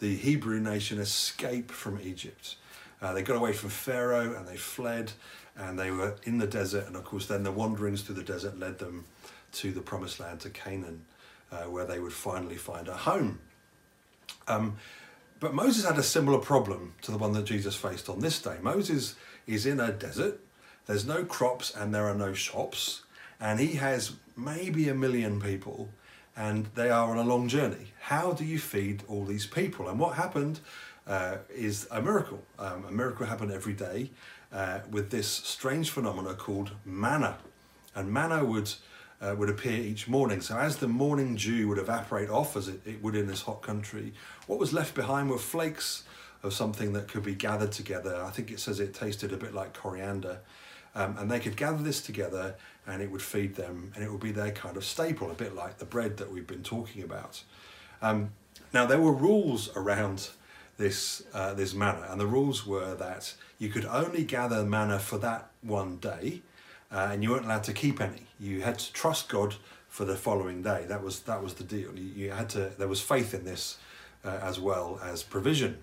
the 0.00 0.16
Hebrew 0.16 0.60
nation 0.60 0.98
escape 0.98 1.70
from 1.70 2.00
Egypt. 2.00 2.56
Uh, 3.00 3.12
they 3.12 3.22
got 3.22 3.36
away 3.36 3.52
from 3.52 3.70
Pharaoh 3.70 4.34
and 4.36 4.46
they 4.46 4.56
fled 4.56 5.12
and 5.56 5.78
they 5.78 5.90
were 5.90 6.16
in 6.24 6.38
the 6.38 6.46
desert. 6.46 6.86
And 6.86 6.96
of 6.96 7.04
course, 7.04 7.26
then 7.26 7.42
the 7.42 7.52
wanderings 7.52 8.02
through 8.02 8.16
the 8.16 8.22
desert 8.22 8.58
led 8.58 8.78
them 8.78 9.04
to 9.52 9.72
the 9.72 9.80
promised 9.80 10.20
land, 10.20 10.40
to 10.40 10.50
Canaan, 10.50 11.04
uh, 11.50 11.64
where 11.64 11.84
they 11.84 11.98
would 11.98 12.12
finally 12.12 12.56
find 12.56 12.88
a 12.88 12.94
home. 12.94 13.40
Um, 14.46 14.76
but 15.40 15.54
Moses 15.54 15.84
had 15.84 15.98
a 15.98 16.02
similar 16.02 16.38
problem 16.38 16.94
to 17.02 17.12
the 17.12 17.18
one 17.18 17.32
that 17.32 17.44
Jesus 17.44 17.76
faced 17.76 18.08
on 18.08 18.20
this 18.20 18.40
day. 18.42 18.56
Moses 18.60 19.14
is 19.46 19.66
in 19.66 19.78
a 19.80 19.92
desert, 19.92 20.40
there's 20.86 21.06
no 21.06 21.24
crops 21.24 21.74
and 21.74 21.94
there 21.94 22.06
are 22.06 22.14
no 22.14 22.32
shops, 22.32 23.02
and 23.40 23.60
he 23.60 23.74
has 23.74 24.12
maybe 24.36 24.88
a 24.88 24.94
million 24.94 25.40
people, 25.40 25.90
and 26.36 26.66
they 26.74 26.90
are 26.90 27.10
on 27.10 27.18
a 27.18 27.22
long 27.22 27.48
journey. 27.48 27.92
How 28.00 28.32
do 28.32 28.44
you 28.44 28.58
feed 28.58 29.02
all 29.06 29.24
these 29.24 29.46
people? 29.46 29.88
And 29.88 29.98
what 29.98 30.16
happened 30.16 30.60
uh, 31.08 31.38
is 31.50 31.88
a 31.90 32.00
miracle. 32.00 32.42
Um, 32.58 32.84
a 32.86 32.92
miracle 32.92 33.26
happened 33.26 33.50
every 33.50 33.72
day 33.72 34.10
uh, 34.52 34.80
with 34.90 35.10
this 35.10 35.26
strange 35.26 35.90
phenomena 35.90 36.34
called 36.34 36.72
manna. 36.84 37.38
And 37.94 38.12
manna 38.12 38.44
would, 38.44 38.70
uh, 39.20 39.34
would 39.36 39.48
appear 39.48 39.80
each 39.80 40.06
morning. 40.06 40.40
So 40.40 40.56
as 40.56 40.76
the 40.76 40.88
morning 40.88 41.34
dew 41.34 41.68
would 41.68 41.78
evaporate 41.78 42.28
off, 42.28 42.56
as 42.56 42.68
it, 42.68 42.80
it 42.86 43.02
would 43.02 43.16
in 43.16 43.26
this 43.26 43.42
hot 43.42 43.62
country, 43.62 44.12
what 44.46 44.58
was 44.58 44.72
left 44.72 44.94
behind 44.94 45.30
were 45.30 45.38
flakes 45.38 46.04
of 46.42 46.52
something 46.52 46.92
that 46.92 47.08
could 47.08 47.24
be 47.24 47.34
gathered 47.34 47.72
together. 47.72 48.22
I 48.22 48.30
think 48.30 48.52
it 48.52 48.60
says 48.60 48.78
it 48.78 48.94
tasted 48.94 49.32
a 49.32 49.36
bit 49.36 49.54
like 49.54 49.74
coriander. 49.74 50.40
Um, 50.94 51.16
and 51.18 51.30
they 51.30 51.40
could 51.40 51.56
gather 51.56 51.82
this 51.82 52.00
together 52.00 52.54
and 52.86 53.02
it 53.02 53.10
would 53.10 53.22
feed 53.22 53.54
them 53.56 53.92
and 53.94 54.04
it 54.04 54.10
would 54.10 54.20
be 54.20 54.32
their 54.32 54.52
kind 54.52 54.76
of 54.76 54.84
staple, 54.84 55.30
a 55.30 55.34
bit 55.34 55.54
like 55.54 55.78
the 55.78 55.84
bread 55.84 56.16
that 56.18 56.30
we've 56.30 56.46
been 56.46 56.62
talking 56.62 57.02
about. 57.02 57.42
Um, 58.00 58.30
now, 58.72 58.86
there 58.86 59.00
were 59.00 59.12
rules 59.12 59.74
around 59.74 60.30
this, 60.78 61.22
uh, 61.34 61.52
this 61.54 61.74
manna, 61.74 62.06
and 62.08 62.20
the 62.20 62.26
rules 62.26 62.66
were 62.66 62.94
that 62.94 63.34
you 63.58 63.68
could 63.68 63.84
only 63.84 64.24
gather 64.24 64.64
manna 64.64 64.98
for 64.98 65.18
that 65.18 65.50
one 65.60 65.96
day 65.96 66.40
uh, 66.90 67.10
and 67.12 67.22
you 67.22 67.30
weren't 67.30 67.44
allowed 67.44 67.64
to 67.64 67.72
keep 67.72 68.00
any. 68.00 68.28
You 68.40 68.62
had 68.62 68.78
to 68.78 68.92
trust 68.92 69.28
God 69.28 69.56
for 69.88 70.04
the 70.04 70.16
following 70.16 70.62
day. 70.62 70.84
That 70.88 71.02
was, 71.02 71.20
that 71.20 71.42
was 71.42 71.54
the 71.54 71.64
deal. 71.64 71.98
You, 71.98 72.24
you 72.24 72.30
had 72.30 72.48
to, 72.50 72.70
there 72.78 72.88
was 72.88 73.00
faith 73.00 73.34
in 73.34 73.44
this 73.44 73.78
uh, 74.24 74.38
as 74.42 74.58
well 74.60 75.00
as 75.02 75.22
provision. 75.22 75.78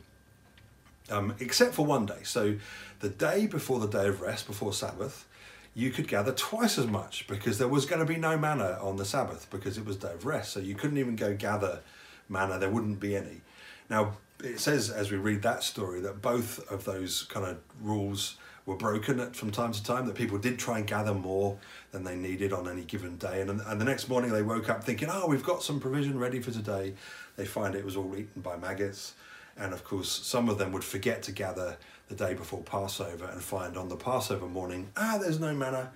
Um, 1.12 1.36
except 1.40 1.76
for 1.76 1.86
one 1.86 2.08
day. 2.08 2.24
So, 2.24 2.56
the 3.00 3.10
day 3.10 3.46
before 3.46 3.80
the 3.80 3.88
day 3.88 4.08
of 4.08 4.22
rest, 4.22 4.48
before 4.48 4.74
Sabbath, 4.74 5.28
you 5.76 5.92
could 5.92 6.08
gather 6.08 6.32
twice 6.32 6.80
as 6.80 6.88
much 6.88 7.28
because 7.28 7.60
there 7.60 7.68
was 7.68 7.86
going 7.86 8.00
to 8.00 8.12
be 8.12 8.18
no 8.18 8.38
manna 8.38 8.80
on 8.82 8.96
the 8.96 9.06
Sabbath 9.06 9.46
because 9.52 9.78
it 9.78 9.86
was 9.86 9.98
day 9.98 10.14
of 10.14 10.26
rest. 10.26 10.54
So 10.54 10.60
you 10.60 10.74
couldn't 10.74 10.98
even 10.98 11.16
go 11.16 11.36
gather 11.36 11.82
manna, 12.28 12.58
there 12.58 12.72
wouldn't 12.72 13.00
be 13.00 13.16
any. 13.16 13.42
Now, 13.88 14.14
it 14.44 14.60
says 14.60 14.90
as 14.90 15.12
we 15.12 15.18
read 15.18 15.42
that 15.44 15.64
story 15.64 16.02
that 16.02 16.22
both 16.22 16.70
of 16.72 16.86
those 16.86 17.24
kind 17.24 17.46
of 17.46 17.58
rules 17.82 18.38
were 18.66 18.76
broken 18.76 19.32
from 19.32 19.52
time 19.52 19.72
to 19.72 19.84
time, 19.84 20.08
that 20.08 20.16
people 20.16 20.38
did 20.38 20.58
try 20.58 20.80
and 20.80 20.88
gather 20.88 21.14
more 21.14 21.58
than 21.92 22.04
they 22.04 22.16
needed 22.16 22.52
on 22.52 22.68
any 22.68 22.84
given 22.84 23.16
day. 23.18 23.42
And, 23.42 23.62
and 23.62 23.80
the 23.80 23.86
next 23.86 24.10
morning 24.10 24.32
they 24.32 24.42
woke 24.42 24.70
up 24.70 24.84
thinking, 24.84 25.08
oh, 25.12 25.28
we've 25.28 25.44
got 25.44 25.62
some 25.62 25.80
provision 25.80 26.18
ready 26.18 26.40
for 26.40 26.52
today. 26.52 26.96
They 27.36 27.46
find 27.46 27.76
it 27.76 27.86
was 27.86 27.96
all 27.96 28.16
eaten 28.16 28.42
by 28.42 28.58
maggots. 28.58 29.14
And 29.58 29.72
of 29.72 29.84
course, 29.84 30.10
some 30.10 30.50
of 30.50 30.58
them 30.58 30.72
would 30.72 30.84
forget 30.84 31.22
to 31.24 31.32
gather 31.32 31.78
the 32.10 32.16
day 32.16 32.34
before 32.34 32.62
Passover 32.62 33.26
and 33.26 33.42
find 33.42 33.78
on 33.78 33.90
the 33.90 33.96
Passover 33.96 34.48
morning, 34.48 34.90
ah, 34.98 35.18
there's 35.22 35.40
no 35.40 35.54
manna. 35.54 35.92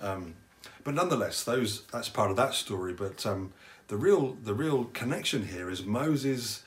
Um, 0.00 0.34
but 0.84 0.94
nonetheless, 0.94 1.44
those 1.44 1.82
that's 1.92 2.08
part 2.08 2.30
of 2.30 2.36
that 2.36 2.54
story. 2.54 2.92
But 2.92 3.24
um, 3.26 3.52
the 3.88 3.96
real 3.96 4.36
the 4.42 4.54
real 4.54 4.84
connection 4.86 5.46
here 5.46 5.70
is 5.70 5.84
Moses 5.84 6.62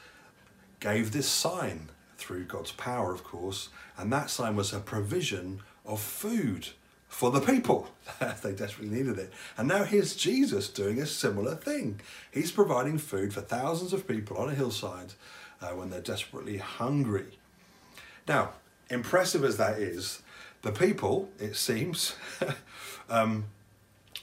gave 0.86 1.12
this 1.12 1.27
sign 1.27 1.89
through 2.15 2.44
God's 2.44 2.72
power, 2.74 3.12
of 3.12 3.24
course, 3.24 3.70
and 3.98 4.13
that 4.13 4.30
sign 4.30 4.56
was 4.56 4.72
a 4.72 4.80
provision 4.80 5.62
of 5.84 6.00
food 6.00 6.68
for 7.08 7.32
the 7.32 7.42
people. 7.42 7.89
they 8.44 8.51
desperately 8.51 8.96
needed 8.96 9.18
it. 9.18 9.34
And 9.58 9.68
now 9.68 9.84
here's 9.84 10.15
Jesus 10.15 10.70
doing 10.70 11.01
a 11.01 11.08
similar 11.08 11.56
thing. 11.56 12.01
He's 12.32 12.51
providing 12.51 13.00
food 13.00 13.34
for 13.34 13.42
thousands 13.42 13.94
of 13.94 14.08
people 14.08 14.38
on 14.38 14.50
a 14.50 14.54
hillside 14.54 15.13
uh, 15.60 15.70
when 15.70 15.89
they're 15.89 16.01
desperately 16.01 16.58
hungry. 16.58 17.39
Now, 18.27 18.51
impressive 18.88 19.44
as 19.44 19.58
that 19.58 19.80
is, 19.80 20.22
the 20.62 20.72
people, 20.72 21.30
it 21.39 21.56
seems, 21.56 22.15
um, 23.10 23.46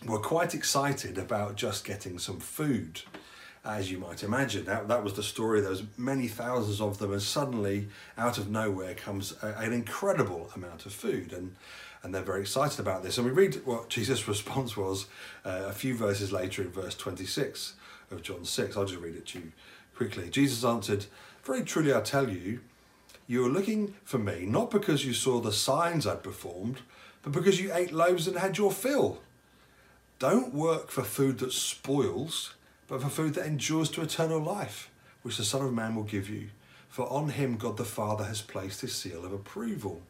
were 0.06 0.20
quite 0.20 0.54
excited 0.54 1.18
about 1.18 1.56
just 1.56 1.84
getting 1.84 2.20
some 2.20 2.38
food, 2.38 3.02
as 3.64 3.90
you 3.90 3.98
might 3.98 4.22
imagine. 4.22 4.64
That, 4.64 4.88
that 4.88 5.04
was 5.04 5.14
the 5.14 5.22
story. 5.22 5.60
There 5.60 5.70
was 5.70 5.84
many 5.96 6.28
thousands 6.28 6.80
of 6.80 6.98
them, 6.98 7.12
and 7.12 7.22
suddenly, 7.22 7.88
out 8.18 8.38
of 8.38 8.50
nowhere, 8.50 8.94
comes 8.94 9.34
a, 9.42 9.54
an 9.58 9.72
incredible 9.72 10.50
amount 10.54 10.86
of 10.86 10.92
food, 10.92 11.32
and 11.32 11.54
and 12.02 12.12
they're 12.12 12.22
very 12.22 12.40
excited 12.40 12.80
about 12.80 13.02
this. 13.02 13.16
And 13.16 13.26
we 13.26 13.32
read 13.32 13.64
what 13.64 13.88
Jesus' 13.88 14.26
response 14.28 14.76
was 14.76 15.06
uh, 15.44 15.66
a 15.66 15.72
few 15.72 15.94
verses 15.94 16.32
later 16.32 16.62
in 16.62 16.70
verse 16.70 16.96
26 16.96 17.74
of 18.10 18.22
John 18.22 18.44
6. 18.44 18.76
I'll 18.76 18.84
just 18.84 19.00
read 19.00 19.14
it 19.14 19.26
to 19.26 19.38
you 19.38 19.52
quickly. 19.96 20.28
Jesus 20.28 20.64
answered, 20.64 21.06
Very 21.44 21.62
truly 21.62 21.94
I 21.94 22.00
tell 22.00 22.28
you, 22.28 22.60
you 23.26 23.46
are 23.46 23.48
looking 23.48 23.94
for 24.04 24.18
me 24.18 24.44
not 24.46 24.70
because 24.70 25.04
you 25.04 25.14
saw 25.14 25.40
the 25.40 25.52
signs 25.52 26.06
I'd 26.06 26.24
performed, 26.24 26.80
but 27.22 27.32
because 27.32 27.60
you 27.60 27.72
ate 27.72 27.92
loaves 27.92 28.26
and 28.26 28.36
had 28.36 28.58
your 28.58 28.72
fill. 28.72 29.20
Don't 30.18 30.52
work 30.52 30.90
for 30.90 31.02
food 31.02 31.38
that 31.38 31.52
spoils, 31.52 32.54
but 32.92 33.00
for 33.00 33.08
food 33.08 33.32
that 33.32 33.46
endures 33.46 33.88
to 33.88 34.02
eternal 34.02 34.38
life, 34.38 34.90
which 35.22 35.38
the 35.38 35.44
Son 35.44 35.64
of 35.64 35.72
Man 35.72 35.94
will 35.94 36.02
give 36.02 36.28
you. 36.28 36.50
For 36.90 37.10
on 37.10 37.30
him 37.30 37.56
God 37.56 37.78
the 37.78 37.86
Father 37.86 38.24
has 38.24 38.42
placed 38.42 38.82
his 38.82 38.94
seal 38.94 39.24
of 39.24 39.32
approval. 39.32 40.02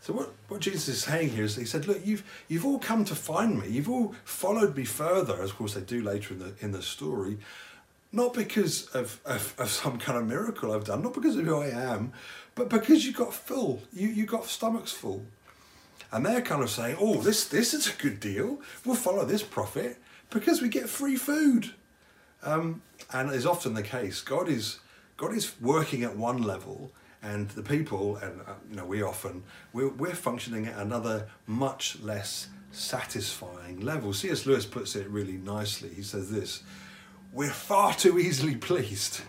So 0.00 0.12
what, 0.12 0.32
what 0.46 0.60
Jesus 0.60 0.86
is 0.86 1.02
saying 1.02 1.30
here 1.30 1.42
is 1.42 1.56
he 1.56 1.64
said, 1.64 1.88
look, 1.88 2.06
you've 2.06 2.22
you've 2.46 2.64
all 2.64 2.78
come 2.78 3.04
to 3.06 3.16
find 3.16 3.60
me. 3.60 3.68
You've 3.68 3.90
all 3.90 4.14
followed 4.22 4.76
me 4.76 4.84
further, 4.84 5.42
as 5.42 5.50
of 5.50 5.56
course 5.56 5.74
they 5.74 5.80
do 5.80 6.04
later 6.04 6.34
in 6.34 6.38
the 6.38 6.54
in 6.60 6.70
the 6.70 6.82
story, 6.82 7.36
not 8.12 8.32
because 8.32 8.86
of, 8.90 9.20
of, 9.24 9.52
of, 9.58 9.68
some 9.68 9.98
kind 9.98 10.16
of 10.16 10.24
miracle 10.24 10.72
I've 10.72 10.84
done, 10.84 11.02
not 11.02 11.14
because 11.14 11.34
of 11.34 11.44
who 11.44 11.56
I 11.62 11.70
am, 11.70 12.12
but 12.54 12.68
because 12.68 13.04
you 13.04 13.12
got 13.12 13.34
full, 13.34 13.82
you, 13.92 14.06
you 14.06 14.24
got 14.24 14.44
stomachs 14.44 14.92
full. 14.92 15.24
And 16.12 16.24
they're 16.24 16.42
kind 16.42 16.62
of 16.62 16.70
saying, 16.70 16.96
oh, 17.00 17.20
this, 17.22 17.48
this 17.48 17.74
is 17.74 17.88
a 17.88 18.00
good 18.00 18.20
deal. 18.20 18.60
We'll 18.84 18.94
follow 18.94 19.24
this 19.24 19.42
prophet 19.42 19.98
because 20.30 20.62
we 20.62 20.68
get 20.68 20.88
free 20.88 21.16
food. 21.16 21.74
Um, 22.44 22.82
and 23.12 23.30
is 23.32 23.46
often 23.46 23.74
the 23.74 23.82
case. 23.82 24.20
God 24.20 24.48
is, 24.48 24.80
God 25.16 25.34
is 25.34 25.58
working 25.60 26.02
at 26.02 26.16
one 26.16 26.42
level 26.42 26.92
and 27.22 27.48
the 27.50 27.62
people, 27.62 28.16
and 28.16 28.40
uh, 28.42 28.52
you 28.70 28.76
know, 28.76 28.84
we 28.84 29.02
often, 29.02 29.42
we're, 29.72 29.88
we're 29.88 30.14
functioning 30.14 30.66
at 30.66 30.78
another 30.78 31.26
much 31.46 31.98
less 32.00 32.48
satisfying 32.70 33.80
level. 33.80 34.12
C.S. 34.12 34.44
Lewis 34.44 34.66
puts 34.66 34.94
it 34.94 35.08
really 35.08 35.38
nicely. 35.38 35.88
He 35.94 36.02
says 36.02 36.30
this, 36.30 36.62
we're 37.32 37.50
far 37.50 37.94
too 37.94 38.18
easily 38.18 38.56
pleased. 38.56 39.22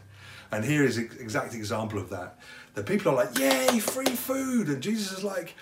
And 0.51 0.65
here 0.65 0.83
is 0.83 0.97
an 0.97 1.09
exact 1.19 1.53
example 1.53 1.99
of 1.99 2.09
that. 2.09 2.37
The 2.75 2.83
people 2.83 3.11
are 3.11 3.15
like, 3.15 3.37
yay, 3.39 3.79
free 3.79 4.05
food. 4.05 4.67
And 4.67 4.81
Jesus 4.81 5.17
is 5.17 5.23
like, 5.23 5.55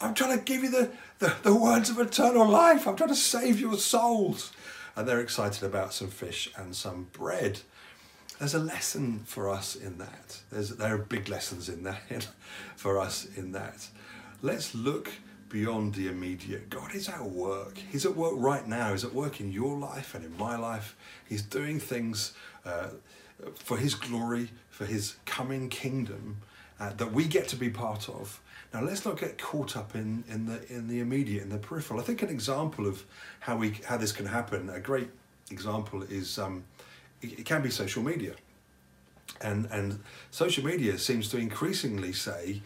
I'm 0.00 0.14
trying 0.14 0.38
to 0.38 0.44
give 0.44 0.62
you 0.62 0.70
the, 0.70 0.90
the, 1.18 1.34
the 1.42 1.54
words 1.54 1.90
of 1.90 1.98
eternal 1.98 2.48
life. 2.48 2.86
I'm 2.86 2.96
trying 2.96 3.10
to 3.10 3.16
save 3.16 3.60
your 3.60 3.76
souls. 3.76 4.52
And 5.00 5.08
they're 5.08 5.22
excited 5.22 5.62
about 5.62 5.94
some 5.94 6.08
fish 6.08 6.50
and 6.58 6.76
some 6.76 7.06
bread. 7.14 7.60
There's 8.38 8.52
a 8.52 8.58
lesson 8.58 9.20
for 9.24 9.48
us 9.48 9.74
in 9.74 9.96
that. 9.96 10.42
There's, 10.52 10.76
there 10.76 10.94
are 10.94 10.98
big 10.98 11.30
lessons 11.30 11.70
in 11.70 11.84
that 11.84 12.28
for 12.76 12.98
us 12.98 13.26
in 13.34 13.52
that. 13.52 13.88
Let's 14.42 14.74
look 14.74 15.10
beyond 15.48 15.94
the 15.94 16.08
immediate. 16.08 16.68
God 16.68 16.94
is 16.94 17.08
at 17.08 17.24
work. 17.24 17.78
He's 17.78 18.04
at 18.04 18.14
work 18.14 18.34
right 18.36 18.68
now. 18.68 18.90
He's 18.90 19.02
at 19.02 19.14
work 19.14 19.40
in 19.40 19.50
your 19.50 19.74
life 19.78 20.14
and 20.14 20.22
in 20.22 20.36
my 20.36 20.58
life. 20.58 20.94
He's 21.26 21.40
doing 21.40 21.80
things 21.80 22.34
uh, 22.66 22.88
for 23.54 23.78
His 23.78 23.94
glory, 23.94 24.50
for 24.68 24.84
His 24.84 25.16
coming 25.24 25.70
kingdom 25.70 26.42
uh, 26.78 26.92
that 26.98 27.10
we 27.10 27.24
get 27.24 27.48
to 27.48 27.56
be 27.56 27.70
part 27.70 28.10
of. 28.10 28.38
Now 28.72 28.82
let's 28.82 29.04
not 29.04 29.18
get 29.18 29.38
caught 29.38 29.76
up 29.76 29.94
in, 29.94 30.24
in 30.28 30.46
the 30.46 30.72
in 30.72 30.88
the 30.88 31.00
immediate, 31.00 31.42
in 31.42 31.48
the 31.48 31.58
peripheral. 31.58 32.00
I 32.00 32.04
think 32.04 32.22
an 32.22 32.28
example 32.28 32.86
of 32.86 33.04
how 33.40 33.56
we 33.56 33.80
how 33.86 33.96
this 33.96 34.12
can 34.12 34.26
happen, 34.26 34.70
a 34.70 34.80
great 34.80 35.10
example 35.50 36.02
is 36.02 36.38
um, 36.38 36.64
it, 37.20 37.40
it 37.40 37.44
can 37.44 37.62
be 37.62 37.70
social 37.70 38.02
media. 38.02 38.34
And 39.40 39.66
and 39.70 40.00
social 40.30 40.64
media 40.64 40.98
seems 40.98 41.28
to 41.30 41.38
increasingly 41.38 42.12
say 42.12 42.62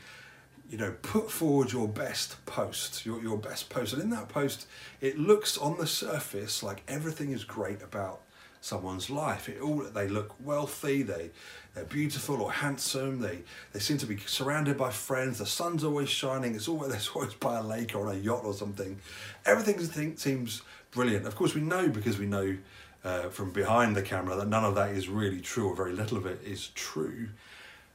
you 0.70 0.78
know, 0.78 0.94
put 1.02 1.30
forward 1.30 1.72
your 1.72 1.86
best 1.86 2.44
post, 2.46 3.04
your, 3.04 3.22
your 3.22 3.36
best 3.36 3.68
post. 3.68 3.92
And 3.92 4.02
in 4.02 4.10
that 4.10 4.28
post, 4.28 4.66
it 5.00 5.18
looks 5.18 5.58
on 5.58 5.76
the 5.78 5.86
surface 5.86 6.62
like 6.62 6.82
everything 6.88 7.30
is 7.30 7.44
great 7.44 7.82
about 7.82 8.22
someone's 8.64 9.10
life. 9.10 9.48
It 9.48 9.60
all 9.60 9.82
they 9.82 10.08
look 10.08 10.34
wealthy, 10.42 11.02
they 11.02 11.30
they're 11.74 11.84
beautiful 11.84 12.40
or 12.40 12.50
handsome, 12.50 13.20
they 13.20 13.42
they 13.72 13.80
seem 13.80 13.98
to 13.98 14.06
be 14.06 14.16
surrounded 14.26 14.78
by 14.78 14.90
friends, 14.90 15.38
the 15.38 15.46
sun's 15.46 15.84
always 15.84 16.08
shining, 16.08 16.54
it's 16.54 16.66
always 16.66 16.90
there's 16.92 17.08
always 17.08 17.34
by 17.34 17.58
a 17.58 17.62
lake 17.62 17.94
or 17.94 18.08
on 18.08 18.16
a 18.16 18.18
yacht 18.18 18.44
or 18.44 18.54
something. 18.54 18.98
Everything 19.44 20.16
seems 20.16 20.62
brilliant. 20.90 21.26
Of 21.26 21.36
course 21.36 21.54
we 21.54 21.60
know 21.60 21.88
because 21.88 22.18
we 22.18 22.26
know 22.26 22.56
uh, 23.04 23.28
from 23.28 23.52
behind 23.52 23.94
the 23.94 24.02
camera 24.02 24.34
that 24.36 24.48
none 24.48 24.64
of 24.64 24.74
that 24.76 24.90
is 24.90 25.08
really 25.08 25.40
true 25.40 25.68
or 25.68 25.76
very 25.76 25.92
little 25.92 26.16
of 26.16 26.24
it 26.24 26.40
is 26.42 26.68
true. 26.68 27.28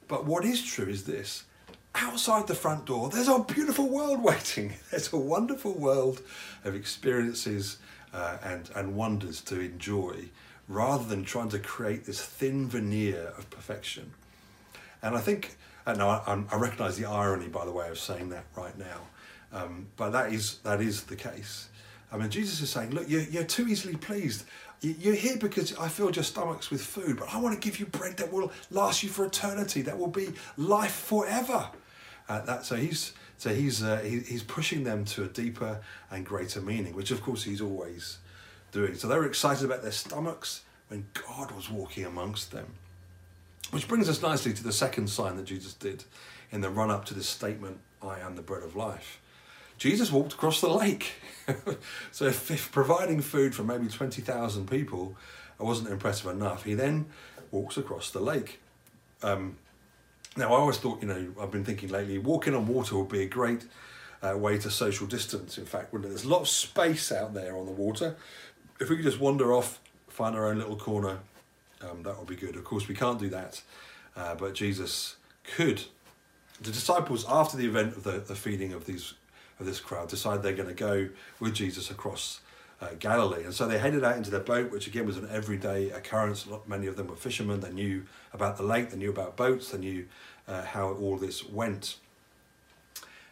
But 0.08 0.26
what 0.26 0.46
is 0.46 0.64
true 0.64 0.88
is 0.88 1.06
this 1.06 1.46
outside 1.96 2.46
the 2.46 2.54
front 2.54 2.86
door, 2.86 3.10
there's 3.10 3.28
a 3.28 3.40
beautiful 3.40 3.90
world 3.90 4.24
waiting. 4.32 4.76
There's 4.92 5.12
a 5.12 5.18
wonderful 5.18 5.74
world 5.74 6.22
of 6.64 6.76
experiences 6.76 7.78
uh, 8.14 8.38
and, 8.44 8.70
and 8.76 8.96
wonders 8.96 9.42
to 9.42 9.60
enjoy 9.60 10.30
rather 10.70 11.04
than 11.04 11.26
trying 11.26 11.50
to 11.50 11.60
create 11.60 12.06
this 12.06 12.22
thin 12.22 12.68
veneer 12.70 13.34
of 13.38 13.50
perfection. 13.50 14.12
And 15.02 15.16
I 15.18 15.20
think, 15.20 15.58
and 15.86 16.02
I, 16.02 16.44
I 16.52 16.56
recognize 16.56 16.96
the 16.98 17.06
irony, 17.06 17.48
by 17.50 17.66
the 17.66 17.72
way, 17.72 17.90
of 17.90 18.00
saying 18.00 18.30
that 18.30 18.46
right 18.56 18.78
now, 18.78 19.02
um, 19.52 19.88
but 19.98 20.12
that 20.12 20.32
is, 20.32 20.60
that 20.60 20.80
is 20.80 21.04
the 21.04 21.16
case. 21.16 21.70
I 22.12 22.18
mean, 22.18 22.30
Jesus 22.30 22.62
is 22.62 22.70
saying, 22.70 22.92
look, 22.92 23.10
you're, 23.10 23.22
you're 23.24 23.44
too 23.44 23.68
easily 23.68 23.96
pleased. 23.96 24.46
You- 24.82 24.96
You're 25.00 25.16
here 25.16 25.38
because 25.38 25.76
I 25.78 25.88
filled 25.90 26.16
your 26.16 26.24
stomachs 26.24 26.70
with 26.70 26.82
food, 26.82 27.18
but 27.18 27.34
I 27.34 27.40
want 27.40 27.60
to 27.60 27.68
give 27.70 27.80
you 27.80 27.88
bread 27.88 28.18
that 28.18 28.32
will 28.32 28.52
last 28.72 29.02
you 29.04 29.10
for 29.10 29.26
eternity, 29.26 29.82
that 29.84 29.98
will 29.98 30.08
be 30.08 30.30
life 30.58 30.94
forever. 30.94 31.68
Uh, 32.30 32.42
that, 32.46 32.64
so 32.64 32.76
he's 32.76 33.14
so 33.40 33.50
he's 33.54 33.82
uh, 33.82 33.98
he, 34.04 34.20
he's 34.20 34.44
pushing 34.44 34.84
them 34.84 35.04
to 35.06 35.24
a 35.24 35.28
deeper 35.28 35.80
and 36.12 36.24
greater 36.26 36.62
meaning, 36.62 36.94
which 36.96 37.10
of 37.10 37.22
course 37.24 37.44
he's 37.44 37.60
always 37.60 38.20
doing. 38.72 38.96
So 38.96 39.08
they 39.08 39.18
were 39.18 39.26
excited 39.26 39.66
about 39.66 39.82
their 39.82 39.92
stomachs 39.92 40.62
when 40.88 41.08
God 41.28 41.52
was 41.52 41.70
walking 41.70 42.06
amongst 42.06 42.52
them. 42.52 42.74
Which 43.72 43.88
brings 43.88 44.10
us 44.10 44.22
nicely 44.22 44.54
to 44.54 44.64
the 44.64 44.74
second 44.74 45.10
sign 45.10 45.38
that 45.38 45.46
Jesus 45.46 45.74
did 45.74 46.04
in 46.52 46.62
the 46.62 46.70
run 46.70 46.90
up 46.90 47.06
to 47.06 47.14
this 47.14 47.28
statement, 47.28 47.80
I 48.02 48.20
am 48.20 48.36
the 48.36 48.42
bread 48.42 48.64
of 48.64 48.76
life. 48.76 49.22
Jesus 49.78 50.12
walked 50.12 50.34
across 50.34 50.60
the 50.60 50.70
lake. 50.70 51.14
so 52.12 52.26
if, 52.26 52.50
if 52.52 52.72
providing 52.72 53.22
food 53.22 53.56
for 53.56 53.64
maybe 53.64 53.88
20,000 53.88 54.70
people 54.70 55.16
wasn't 55.58 55.90
impressive 55.90 56.32
enough, 56.32 56.64
he 56.64 56.74
then 56.74 57.06
walks 57.52 57.78
across 57.78 58.12
the 58.12 58.20
lake. 58.20 58.60
Um, 59.22 59.58
now, 60.38 60.50
I 60.54 60.58
always 60.58 60.78
thought, 60.78 61.02
you 61.02 61.08
know, 61.08 61.34
I've 61.42 61.52
been 61.52 61.66
thinking 61.66 61.90
lately, 61.90 62.18
walking 62.18 62.56
on 62.56 62.68
water 62.68 62.98
would 62.98 63.10
be 63.10 63.24
a 63.24 63.28
great 63.28 63.66
uh, 64.22 64.38
way 64.38 64.58
to 64.60 64.70
social 64.70 65.08
distance, 65.08 65.58
in 65.58 65.66
fact, 65.66 65.92
wouldn't 65.92 66.08
it? 66.08 66.10
There's 66.10 66.26
a 66.26 66.30
lot 66.30 66.42
of 66.42 66.48
space 66.48 67.12
out 67.12 67.34
there 67.34 67.56
on 67.58 67.66
the 67.66 67.72
water. 67.72 68.16
If 68.80 68.90
we 68.90 68.96
could 68.96 69.06
just 69.06 69.20
wander 69.20 69.54
off, 69.54 69.80
find 70.08 70.36
our 70.36 70.48
own 70.48 70.58
little 70.58 70.78
corner, 70.78 71.20
um, 71.82 72.04
that 72.04 72.18
would 72.18 72.28
be 72.28 72.36
good. 72.36 72.56
Of 72.56 72.64
course, 72.64 72.88
we 72.88 72.96
can't 72.96 73.20
do 73.20 73.30
that, 73.30 73.62
uh, 74.16 74.36
but 74.36 74.54
Jesus 74.54 75.18
could. 75.44 75.84
The 76.62 76.72
disciples, 76.72 77.26
after 77.28 77.58
the 77.58 77.66
event 77.66 77.96
of 77.96 78.04
the, 78.04 78.20
the 78.20 78.36
feeding 78.36 78.74
of 78.74 78.86
these 78.86 79.14
of 79.60 79.66
this 79.66 79.82
crowd, 79.82 80.08
decide 80.08 80.42
they're 80.42 80.54
going 80.54 80.70
to 80.70 80.74
go 80.74 81.10
with 81.42 81.54
Jesus 81.54 81.92
across 81.92 82.40
uh, 82.82 82.90
Galilee, 82.98 83.44
and 83.44 83.54
so 83.54 83.68
they 83.68 83.78
headed 83.78 84.06
out 84.06 84.16
into 84.16 84.32
their 84.32 84.40
boat, 84.40 84.72
which 84.72 84.88
again 84.88 85.06
was 85.06 85.18
an 85.18 85.28
everyday 85.30 85.90
occurrence. 85.90 86.48
Many 86.66 86.88
of 86.88 86.96
them 86.96 87.08
were 87.08 87.18
fishermen. 87.18 87.60
They 87.60 87.74
knew 87.74 88.06
about 88.34 88.56
the 88.56 88.64
lake, 88.64 88.92
they 88.92 88.98
knew 88.98 89.10
about 89.10 89.36
boats, 89.36 89.72
they 89.72 89.78
knew 89.78 90.06
uh, 90.48 90.64
how 90.64 90.94
all 90.94 91.18
this 91.18 91.46
went. 91.46 91.98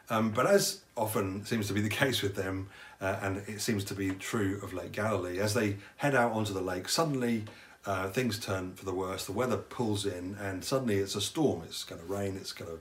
Um, 0.10 0.32
but 0.32 0.46
as 0.46 0.82
often 0.96 1.46
seems 1.46 1.68
to 1.68 1.74
be 1.74 1.82
the 1.82 1.90
case 2.04 2.22
with 2.22 2.36
them, 2.36 2.70
uh, 3.00 3.18
and 3.22 3.38
it 3.48 3.62
seems 3.62 3.84
to 3.86 3.94
be 3.94 4.12
true 4.12 4.60
of 4.64 4.74
Lake 4.74 4.92
Galilee, 4.92 5.40
as 5.40 5.54
they 5.54 5.78
head 5.98 6.16
out 6.16 6.32
onto 6.32 6.54
the 6.54 6.62
lake, 6.62 6.90
suddenly 6.90 7.46
uh, 7.86 8.10
things 8.10 8.40
turn 8.40 8.74
for 8.74 8.86
the 8.86 8.94
worse. 8.94 9.26
The 9.26 9.32
weather 9.32 9.58
pulls 9.58 10.06
in, 10.06 10.36
and 10.40 10.64
suddenly 10.64 10.98
it's 10.98 11.16
a 11.16 11.22
storm. 11.22 11.62
It's 11.66 11.84
going 11.84 12.02
to 12.02 12.08
rain. 12.08 12.36
It's 12.36 12.52
going 12.52 12.72
to, 12.72 12.80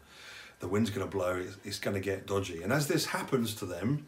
the 0.61 0.69
wind's 0.69 0.91
going 0.91 1.07
to 1.07 1.11
blow. 1.11 1.37
It's, 1.37 1.57
it's 1.65 1.79
going 1.79 1.95
to 1.95 2.01
get 2.01 2.27
dodgy. 2.27 2.63
And 2.63 2.73
as 2.73 2.89
this 2.89 3.07
happens 3.07 3.55
to 3.57 3.67
them, 3.67 4.07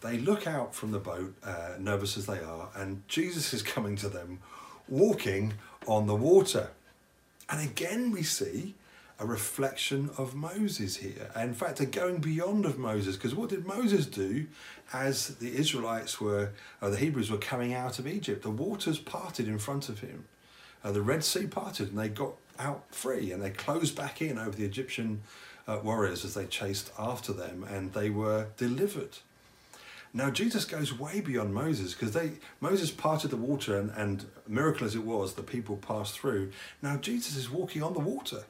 they 0.00 0.18
look 0.18 0.46
out 0.46 0.74
from 0.74 0.92
the 0.92 0.98
boat, 0.98 1.34
uh, 1.44 1.74
nervous 1.78 2.16
as 2.16 2.26
they 2.26 2.40
are, 2.40 2.70
and 2.74 3.02
Jesus 3.08 3.52
is 3.52 3.62
coming 3.74 3.96
to 3.96 4.08
them, 4.08 4.40
walking 4.88 5.54
on 5.86 6.06
the 6.06 6.16
water. 6.16 6.70
And 7.48 7.60
again, 7.68 8.10
we 8.10 8.22
see 8.22 8.74
a 9.22 9.26
reflection 9.26 10.10
of 10.18 10.34
Moses 10.34 10.96
here. 10.96 11.30
In 11.36 11.54
fact, 11.54 11.78
a 11.78 11.86
going 11.86 12.18
beyond 12.18 12.66
of 12.66 12.76
Moses, 12.76 13.14
because 13.14 13.36
what 13.36 13.50
did 13.50 13.64
Moses 13.64 14.04
do 14.04 14.48
as 14.92 15.36
the 15.36 15.56
Israelites 15.56 16.20
were, 16.20 16.50
or 16.80 16.90
the 16.90 16.96
Hebrews 16.96 17.30
were 17.30 17.38
coming 17.38 17.72
out 17.72 18.00
of 18.00 18.06
Egypt? 18.08 18.42
The 18.42 18.50
waters 18.50 18.98
parted 18.98 19.46
in 19.46 19.58
front 19.58 19.88
of 19.88 20.00
him. 20.00 20.24
Uh, 20.82 20.90
the 20.90 21.02
Red 21.02 21.22
Sea 21.22 21.46
parted 21.46 21.90
and 21.90 21.98
they 21.98 22.08
got 22.08 22.34
out 22.58 22.92
free 22.92 23.30
and 23.30 23.40
they 23.40 23.50
closed 23.50 23.94
back 23.94 24.20
in 24.20 24.38
over 24.38 24.56
the 24.56 24.64
Egyptian 24.64 25.22
uh, 25.68 25.78
warriors 25.84 26.24
as 26.24 26.34
they 26.34 26.46
chased 26.46 26.90
after 26.98 27.32
them 27.32 27.64
and 27.70 27.92
they 27.92 28.10
were 28.10 28.48
delivered. 28.56 29.18
Now 30.12 30.30
Jesus 30.30 30.64
goes 30.64 30.98
way 30.98 31.20
beyond 31.20 31.54
Moses 31.54 31.94
because 31.94 32.12
they 32.12 32.32
Moses 32.60 32.90
parted 32.90 33.30
the 33.30 33.36
water 33.36 33.78
and, 33.78 33.90
and 33.92 34.26
miracle 34.48 34.84
as 34.84 34.96
it 34.96 35.04
was, 35.04 35.34
the 35.34 35.42
people 35.44 35.76
passed 35.76 36.18
through. 36.18 36.50
Now 36.82 36.96
Jesus 36.96 37.36
is 37.36 37.48
walking 37.48 37.84
on 37.84 37.94
the 37.94 38.00
water 38.00 38.44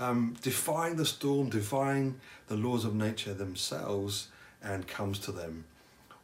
um, 0.00 0.34
defying 0.42 0.96
the 0.96 1.04
storm, 1.04 1.50
defying 1.50 2.20
the 2.48 2.56
laws 2.56 2.84
of 2.84 2.94
nature 2.94 3.34
themselves, 3.34 4.28
and 4.62 4.88
comes 4.88 5.18
to 5.20 5.30
them 5.30 5.64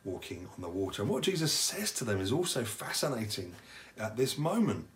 walking 0.05 0.49
on 0.57 0.63
the 0.63 0.69
water. 0.69 1.03
And 1.03 1.11
what 1.11 1.23
Jesus 1.23 1.53
says 1.53 1.93
to 1.93 2.05
them 2.05 2.21
is 2.21 2.33
also 2.33 2.65
fascinating 2.65 3.55
at 3.99 4.17
this 4.17 4.39
moment. 4.39 4.87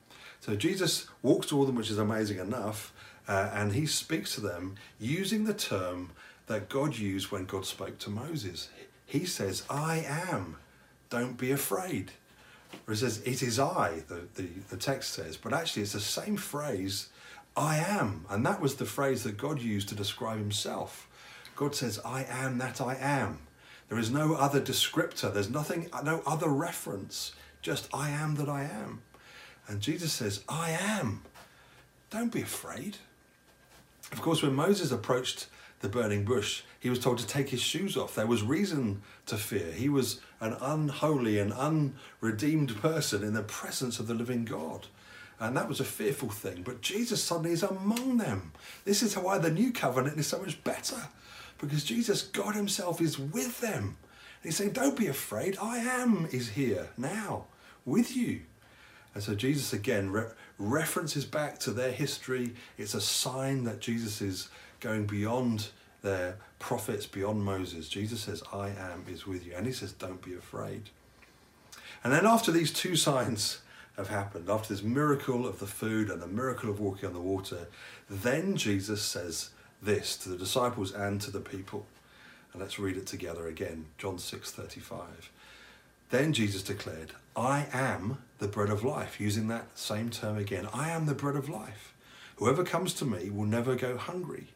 So 0.40 0.56
Jesus 0.56 1.06
walks 1.22 1.46
toward 1.46 1.68
them, 1.68 1.74
which 1.76 1.90
is 1.90 1.98
amazing 1.98 2.38
enough, 2.38 2.92
uh, 3.28 3.50
and 3.52 3.72
he 3.72 3.86
speaks 3.86 4.34
to 4.34 4.40
them 4.40 4.76
using 4.98 5.44
the 5.44 5.54
term 5.54 6.10
that 6.46 6.68
God 6.68 6.96
used 6.96 7.30
when 7.30 7.44
God 7.44 7.66
spoke 7.66 7.98
to 8.00 8.10
Moses. 8.10 8.70
He 9.04 9.26
says, 9.26 9.64
I 9.68 10.04
am, 10.06 10.56
don't 11.10 11.36
be 11.36 11.50
afraid. 11.50 12.12
Or 12.86 12.94
he 12.94 12.96
says, 12.96 13.20
It 13.22 13.42
is 13.42 13.58
I, 13.58 14.02
the, 14.08 14.22
the, 14.34 14.48
the 14.70 14.76
text 14.76 15.12
says, 15.12 15.36
but 15.36 15.52
actually 15.52 15.82
it's 15.82 15.92
the 15.92 16.00
same 16.00 16.36
phrase 16.36 17.08
I 17.56 17.78
am. 17.78 18.24
And 18.30 18.44
that 18.46 18.60
was 18.60 18.76
the 18.76 18.86
phrase 18.86 19.24
that 19.24 19.36
God 19.36 19.60
used 19.60 19.88
to 19.88 19.94
describe 19.94 20.38
himself. 20.38 21.08
God 21.56 21.74
says, 21.74 22.00
I 22.04 22.24
am 22.24 22.58
that 22.58 22.80
I 22.80 22.96
am. 22.96 23.38
There 23.88 23.98
is 23.98 24.10
no 24.10 24.34
other 24.34 24.60
descriptor, 24.60 25.34
there's 25.34 25.50
nothing, 25.50 25.90
no 26.04 26.22
other 26.24 26.48
reference, 26.48 27.32
just 27.60 27.88
I 27.92 28.10
am 28.10 28.36
that 28.36 28.48
I 28.48 28.62
am. 28.62 29.02
And 29.66 29.80
Jesus 29.80 30.12
says, 30.12 30.44
I 30.48 30.70
am. 30.70 31.22
Don't 32.08 32.32
be 32.32 32.42
afraid. 32.42 32.98
Of 34.12 34.22
course, 34.22 34.42
when 34.42 34.54
Moses 34.54 34.92
approached 34.92 35.48
the 35.80 35.88
burning 35.88 36.24
bush, 36.24 36.62
he 36.78 36.88
was 36.88 36.98
told 36.98 37.18
to 37.18 37.26
take 37.26 37.50
his 37.50 37.60
shoes 37.60 37.96
off. 37.96 38.14
There 38.14 38.26
was 38.26 38.42
reason 38.42 39.02
to 39.26 39.36
fear. 39.36 39.72
He 39.72 39.88
was 39.88 40.20
an 40.40 40.56
unholy 40.60 41.38
and 41.38 41.52
unredeemed 41.52 42.80
person 42.80 43.22
in 43.22 43.34
the 43.34 43.42
presence 43.42 43.98
of 43.98 44.06
the 44.06 44.14
living 44.14 44.44
God. 44.44 44.86
And 45.40 45.56
that 45.56 45.68
was 45.68 45.80
a 45.80 45.84
fearful 45.84 46.28
thing. 46.28 46.62
But 46.62 46.82
Jesus 46.82 47.24
suddenly 47.24 47.52
is 47.52 47.62
among 47.62 48.18
them. 48.18 48.52
This 48.84 49.02
is 49.02 49.16
why 49.16 49.38
the 49.38 49.50
new 49.50 49.72
covenant 49.72 50.18
is 50.18 50.26
so 50.26 50.38
much 50.38 50.62
better. 50.62 51.08
Because 51.58 51.82
Jesus, 51.82 52.22
God 52.22 52.54
Himself, 52.54 53.00
is 53.00 53.18
with 53.18 53.60
them. 53.60 53.96
And 54.42 54.44
He's 54.44 54.56
saying, 54.56 54.72
Don't 54.72 54.98
be 54.98 55.06
afraid. 55.06 55.56
I 55.60 55.78
am 55.78 56.28
is 56.30 56.50
here 56.50 56.90
now 56.98 57.46
with 57.86 58.14
you. 58.14 58.42
And 59.14 59.22
so 59.22 59.34
Jesus 59.34 59.72
again 59.72 60.10
re- 60.10 60.28
references 60.58 61.24
back 61.24 61.58
to 61.60 61.70
their 61.70 61.90
history. 61.90 62.52
It's 62.76 62.94
a 62.94 63.00
sign 63.00 63.64
that 63.64 63.80
Jesus 63.80 64.20
is 64.20 64.48
going 64.80 65.06
beyond 65.06 65.68
their 66.02 66.36
prophets, 66.58 67.06
beyond 67.06 67.42
Moses. 67.42 67.88
Jesus 67.88 68.20
says, 68.20 68.42
I 68.52 68.68
am 68.68 69.04
is 69.10 69.26
with 69.26 69.46
you. 69.46 69.54
And 69.56 69.66
He 69.66 69.72
says, 69.72 69.92
Don't 69.92 70.22
be 70.22 70.34
afraid. 70.34 70.90
And 72.04 72.12
then 72.12 72.26
after 72.26 72.52
these 72.52 72.72
two 72.72 72.94
signs, 72.96 73.60
have 74.00 74.08
happened, 74.08 74.50
after 74.50 74.74
this 74.74 74.82
miracle 74.82 75.46
of 75.46 75.60
the 75.60 75.66
food 75.66 76.10
and 76.10 76.20
the 76.20 76.26
miracle 76.26 76.68
of 76.68 76.80
walking 76.80 77.06
on 77.06 77.14
the 77.14 77.20
water, 77.20 77.68
then 78.08 78.56
Jesus 78.56 79.02
says 79.02 79.50
this 79.80 80.16
to 80.18 80.28
the 80.28 80.36
disciples 80.36 80.92
and 80.92 81.20
to 81.20 81.30
the 81.30 81.40
people. 81.40 81.86
And 82.52 82.60
let's 82.60 82.78
read 82.78 82.96
it 82.96 83.06
together 83.06 83.46
again. 83.46 83.86
John 83.96 84.18
6:35. 84.18 85.30
Then 86.10 86.32
Jesus 86.32 86.62
declared, 86.62 87.12
"I 87.36 87.68
am 87.72 88.18
the 88.38 88.48
bread 88.48 88.70
of 88.70 88.82
life," 88.82 89.20
using 89.20 89.46
that 89.48 89.78
same 89.78 90.10
term 90.10 90.36
again. 90.36 90.66
"I 90.72 90.90
am 90.90 91.06
the 91.06 91.14
bread 91.14 91.36
of 91.36 91.48
life. 91.48 91.94
Whoever 92.36 92.64
comes 92.64 92.92
to 92.94 93.04
me 93.04 93.30
will 93.30 93.46
never 93.46 93.76
go 93.76 93.96
hungry. 93.96 94.48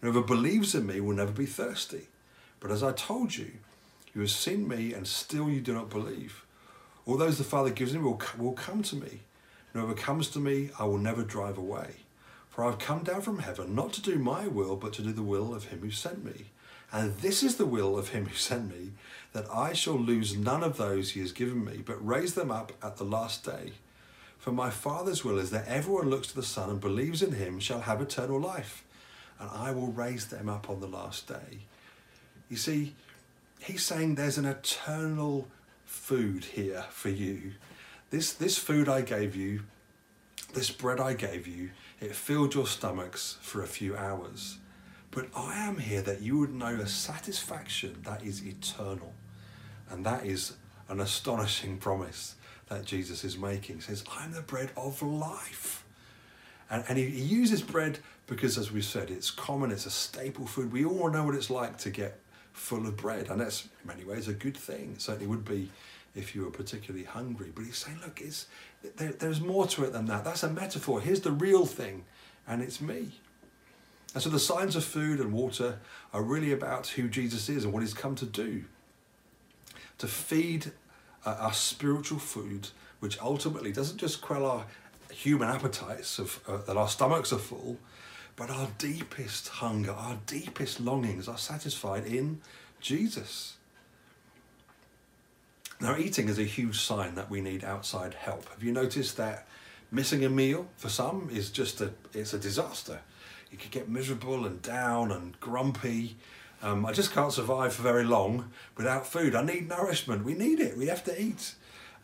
Whoever 0.00 0.22
believes 0.22 0.74
in 0.74 0.86
me 0.86 1.00
will 1.00 1.16
never 1.16 1.32
be 1.32 1.46
thirsty. 1.46 2.08
But 2.60 2.70
as 2.70 2.82
I 2.82 2.92
told 2.92 3.36
you, 3.36 3.52
you 4.14 4.20
have 4.20 4.30
seen 4.30 4.68
me 4.68 4.92
and 4.92 5.06
still 5.06 5.48
you 5.48 5.60
do 5.60 5.72
not 5.72 5.88
believe. 5.88 6.44
All 7.08 7.16
those 7.16 7.38
the 7.38 7.44
Father 7.44 7.70
gives 7.70 7.94
me 7.94 8.00
will, 8.00 8.20
will 8.36 8.52
come 8.52 8.82
to 8.82 8.94
me. 8.94 9.20
Whoever 9.72 9.94
comes 9.94 10.28
to 10.28 10.38
me, 10.38 10.68
I 10.78 10.84
will 10.84 10.98
never 10.98 11.22
drive 11.22 11.56
away. 11.56 11.88
For 12.50 12.64
I 12.64 12.66
have 12.66 12.78
come 12.78 13.02
down 13.02 13.22
from 13.22 13.38
heaven 13.38 13.74
not 13.74 13.94
to 13.94 14.02
do 14.02 14.18
my 14.18 14.46
will, 14.46 14.76
but 14.76 14.92
to 14.94 15.02
do 15.02 15.12
the 15.14 15.22
will 15.22 15.54
of 15.54 15.64
him 15.64 15.80
who 15.80 15.90
sent 15.90 16.22
me. 16.22 16.46
And 16.92 17.16
this 17.16 17.42
is 17.42 17.56
the 17.56 17.64
will 17.64 17.98
of 17.98 18.10
him 18.10 18.26
who 18.26 18.34
sent 18.34 18.68
me, 18.68 18.92
that 19.32 19.46
I 19.50 19.72
shall 19.72 19.98
lose 19.98 20.36
none 20.36 20.62
of 20.62 20.76
those 20.76 21.10
he 21.10 21.20
has 21.20 21.32
given 21.32 21.64
me, 21.64 21.82
but 21.82 22.06
raise 22.06 22.34
them 22.34 22.50
up 22.50 22.72
at 22.82 22.98
the 22.98 23.04
last 23.04 23.42
day. 23.42 23.72
For 24.38 24.52
my 24.52 24.68
Father's 24.68 25.24
will 25.24 25.38
is 25.38 25.50
that 25.50 25.66
everyone 25.66 26.10
looks 26.10 26.28
to 26.28 26.36
the 26.36 26.42
Son 26.42 26.68
and 26.68 26.80
believes 26.80 27.22
in 27.22 27.32
him 27.32 27.58
shall 27.58 27.80
have 27.80 28.02
eternal 28.02 28.38
life, 28.38 28.84
and 29.40 29.48
I 29.50 29.70
will 29.70 29.92
raise 29.92 30.26
them 30.26 30.50
up 30.50 30.68
on 30.68 30.80
the 30.80 30.86
last 30.86 31.26
day. 31.26 31.60
You 32.50 32.58
see, 32.58 32.94
he's 33.60 33.84
saying 33.84 34.14
there's 34.14 34.36
an 34.36 34.44
eternal 34.44 35.48
food 35.88 36.44
here 36.44 36.84
for 36.90 37.08
you. 37.08 37.52
This, 38.10 38.32
this 38.32 38.58
food 38.58 38.88
I 38.88 39.00
gave 39.00 39.34
you, 39.34 39.62
this 40.52 40.70
bread 40.70 41.00
I 41.00 41.14
gave 41.14 41.46
you, 41.46 41.70
it 42.00 42.14
filled 42.14 42.54
your 42.54 42.66
stomachs 42.66 43.38
for 43.40 43.62
a 43.62 43.66
few 43.66 43.96
hours. 43.96 44.58
But 45.10 45.28
I 45.34 45.66
am 45.66 45.78
here 45.78 46.02
that 46.02 46.20
you 46.20 46.38
would 46.38 46.54
know 46.54 46.74
a 46.74 46.86
satisfaction 46.86 48.02
that 48.04 48.22
is 48.22 48.46
eternal. 48.46 49.14
And 49.90 50.04
that 50.04 50.26
is 50.26 50.52
an 50.88 51.00
astonishing 51.00 51.78
promise 51.78 52.34
that 52.68 52.84
Jesus 52.84 53.24
is 53.24 53.38
making. 53.38 53.76
He 53.76 53.82
says, 53.82 54.04
I'm 54.18 54.32
the 54.32 54.42
bread 54.42 54.70
of 54.76 55.00
life. 55.00 55.84
And, 56.70 56.84
and 56.88 56.98
he, 56.98 57.06
he 57.06 57.22
uses 57.22 57.62
bread 57.62 57.98
because, 58.26 58.58
as 58.58 58.70
we 58.70 58.82
said, 58.82 59.10
it's 59.10 59.30
common, 59.30 59.70
it's 59.70 59.86
a 59.86 59.90
staple 59.90 60.46
food. 60.46 60.70
We 60.70 60.84
all 60.84 61.10
know 61.10 61.24
what 61.24 61.34
it's 61.34 61.48
like 61.48 61.78
to 61.78 61.90
get 61.90 62.20
full 62.58 62.86
of 62.86 62.96
bread. 62.96 63.28
And 63.28 63.40
that's 63.40 63.64
in 63.64 63.86
many 63.86 64.04
ways 64.04 64.28
a 64.28 64.34
good 64.34 64.56
thing. 64.56 64.92
It 64.94 65.02
certainly 65.02 65.26
would 65.26 65.44
be 65.44 65.70
if 66.14 66.34
you 66.34 66.42
were 66.42 66.50
particularly 66.50 67.04
hungry. 67.04 67.52
But 67.54 67.64
he's 67.64 67.78
saying, 67.78 68.00
look, 68.02 68.20
it's, 68.20 68.46
there, 68.96 69.12
there's 69.12 69.40
more 69.40 69.66
to 69.68 69.84
it 69.84 69.92
than 69.92 70.06
that. 70.06 70.24
That's 70.24 70.42
a 70.42 70.50
metaphor. 70.50 71.00
Here's 71.00 71.20
the 71.20 71.32
real 71.32 71.66
thing, 71.66 72.04
and 72.46 72.62
it's 72.62 72.80
me. 72.80 73.12
And 74.14 74.22
so 74.22 74.30
the 74.30 74.38
signs 74.38 74.74
of 74.74 74.84
food 74.84 75.20
and 75.20 75.32
water 75.32 75.78
are 76.12 76.22
really 76.22 76.52
about 76.52 76.88
who 76.88 77.08
Jesus 77.08 77.48
is 77.48 77.64
and 77.64 77.72
what 77.72 77.82
he's 77.82 77.94
come 77.94 78.14
to 78.16 78.26
do 78.26 78.64
to 79.98 80.06
feed 80.06 80.72
uh, 81.26 81.36
our 81.40 81.52
spiritual 81.52 82.18
food, 82.18 82.68
which 83.00 83.20
ultimately 83.20 83.72
doesn't 83.72 83.98
just 83.98 84.20
quell 84.20 84.46
our 84.46 84.64
human 85.12 85.48
appetites 85.48 86.18
of 86.18 86.40
uh, 86.48 86.58
that 86.58 86.76
our 86.76 86.88
stomachs 86.88 87.32
are 87.32 87.38
full, 87.38 87.78
but 88.38 88.50
our 88.50 88.68
deepest 88.78 89.48
hunger, 89.48 89.90
our 89.90 90.16
deepest 90.26 90.78
longings 90.78 91.26
are 91.26 91.36
satisfied 91.36 92.06
in 92.06 92.40
Jesus. 92.80 93.56
Now, 95.80 95.96
eating 95.96 96.28
is 96.28 96.38
a 96.38 96.44
huge 96.44 96.78
sign 96.80 97.16
that 97.16 97.28
we 97.28 97.40
need 97.40 97.64
outside 97.64 98.14
help. 98.14 98.48
Have 98.50 98.62
you 98.62 98.70
noticed 98.70 99.16
that 99.16 99.48
missing 99.90 100.24
a 100.24 100.28
meal 100.28 100.68
for 100.76 100.88
some 100.88 101.28
is 101.32 101.50
just 101.50 101.80
a 101.80 101.90
it's 102.14 102.32
a 102.32 102.38
disaster. 102.38 103.00
You 103.50 103.58
could 103.58 103.70
get 103.70 103.88
miserable 103.88 104.46
and 104.46 104.60
down 104.62 105.10
and 105.10 105.38
grumpy. 105.40 106.16
Um, 106.62 106.84
I 106.84 106.92
just 106.92 107.12
can't 107.12 107.32
survive 107.32 107.72
for 107.72 107.82
very 107.82 108.04
long 108.04 108.50
without 108.76 109.06
food. 109.06 109.34
I 109.34 109.42
need 109.42 109.68
nourishment. 109.68 110.24
We 110.24 110.34
need 110.34 110.60
it. 110.60 110.76
We 110.76 110.86
have 110.86 111.04
to 111.04 111.20
eat, 111.20 111.54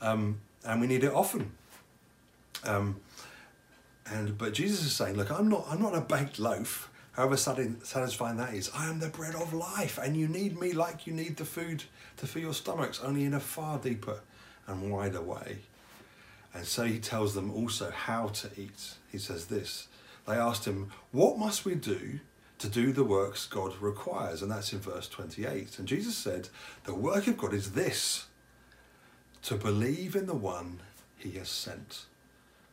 um, 0.00 0.40
and 0.64 0.80
we 0.80 0.86
need 0.86 1.04
it 1.04 1.12
often. 1.12 1.52
Um, 2.64 3.00
and 4.06 4.36
but 4.36 4.54
Jesus 4.54 4.84
is 4.84 4.92
saying, 4.92 5.16
look, 5.16 5.30
I'm 5.30 5.48
not 5.48 5.66
I'm 5.68 5.82
not 5.82 5.94
a 5.94 6.00
baked 6.00 6.38
loaf. 6.38 6.90
However 7.12 7.36
satisfying 7.36 8.38
that 8.38 8.54
is, 8.54 8.70
I 8.74 8.88
am 8.88 8.98
the 8.98 9.08
bread 9.08 9.36
of 9.36 9.52
life, 9.52 9.98
and 10.02 10.16
you 10.16 10.26
need 10.26 10.58
me 10.58 10.72
like 10.72 11.06
you 11.06 11.12
need 11.12 11.36
the 11.36 11.44
food 11.44 11.84
to 12.16 12.26
fill 12.26 12.42
your 12.42 12.54
stomachs, 12.54 13.00
only 13.00 13.24
in 13.24 13.34
a 13.34 13.40
far 13.40 13.78
deeper 13.78 14.18
and 14.66 14.90
wider 14.90 15.22
way. 15.22 15.58
And 16.52 16.64
so 16.64 16.84
he 16.84 16.98
tells 16.98 17.34
them 17.34 17.52
also 17.52 17.90
how 17.90 18.28
to 18.28 18.50
eat. 18.56 18.94
He 19.10 19.18
says 19.18 19.46
this. 19.46 19.86
They 20.26 20.34
asked 20.34 20.64
him, 20.64 20.90
What 21.12 21.38
must 21.38 21.64
we 21.64 21.74
do 21.74 22.20
to 22.58 22.68
do 22.68 22.92
the 22.92 23.04
works 23.04 23.46
God 23.46 23.80
requires? 23.80 24.42
And 24.42 24.50
that's 24.50 24.72
in 24.72 24.80
verse 24.80 25.08
28. 25.08 25.78
And 25.78 25.86
Jesus 25.86 26.16
said, 26.16 26.48
The 26.84 26.94
work 26.94 27.26
of 27.26 27.36
God 27.36 27.54
is 27.54 27.72
this 27.72 28.26
to 29.42 29.56
believe 29.56 30.16
in 30.16 30.26
the 30.26 30.34
one 30.34 30.80
he 31.16 31.32
has 31.32 31.48
sent. 31.48 32.06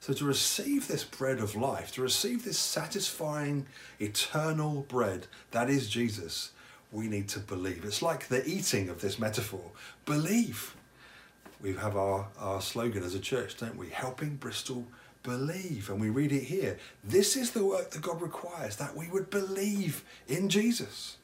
So, 0.02 0.14
to 0.14 0.26
receive 0.26 0.88
this 0.88 1.04
bread 1.04 1.38
of 1.38 1.56
life, 1.56 1.92
to 1.94 2.02
receive 2.02 2.44
this 2.44 2.58
satisfying, 2.58 3.68
eternal 4.00 4.82
bread 4.90 5.28
that 5.52 5.70
is 5.70 5.88
Jesus, 5.88 6.54
we 6.92 7.08
need 7.08 7.30
to 7.30 7.40
believe. 7.40 7.86
It's 7.86 8.02
like 8.02 8.28
the 8.28 8.44
eating 8.50 8.90
of 8.90 9.00
this 9.00 9.20
metaphor 9.20 9.72
believe. 10.06 10.76
We 11.62 11.76
have 11.76 11.96
our, 11.96 12.28
our 12.40 12.62
slogan 12.62 13.04
as 13.04 13.14
a 13.14 13.20
church, 13.20 13.58
don't 13.58 13.78
we? 13.78 13.90
Helping 13.90 14.38
Bristol 14.38 14.88
believe. 15.22 15.92
And 15.92 16.02
we 16.02 16.10
read 16.10 16.32
it 16.32 16.46
here. 16.46 16.80
This 17.04 17.36
is 17.36 17.52
the 17.52 17.64
work 17.64 17.92
that 17.92 18.02
God 18.02 18.24
requires, 18.24 18.78
that 18.78 18.96
we 18.96 19.08
would 19.08 19.30
believe 19.30 20.04
in 20.28 20.50
Jesus. 20.50 21.18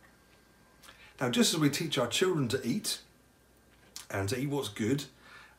Now, 1.19 1.29
just 1.29 1.55
as 1.55 1.59
we 1.59 1.71
teach 1.71 1.97
our 1.97 2.07
children 2.07 2.47
to 2.49 2.61
eat 2.63 2.99
and 4.11 4.29
to 4.29 4.37
eat 4.39 4.49
what's 4.49 4.69
good, 4.69 5.05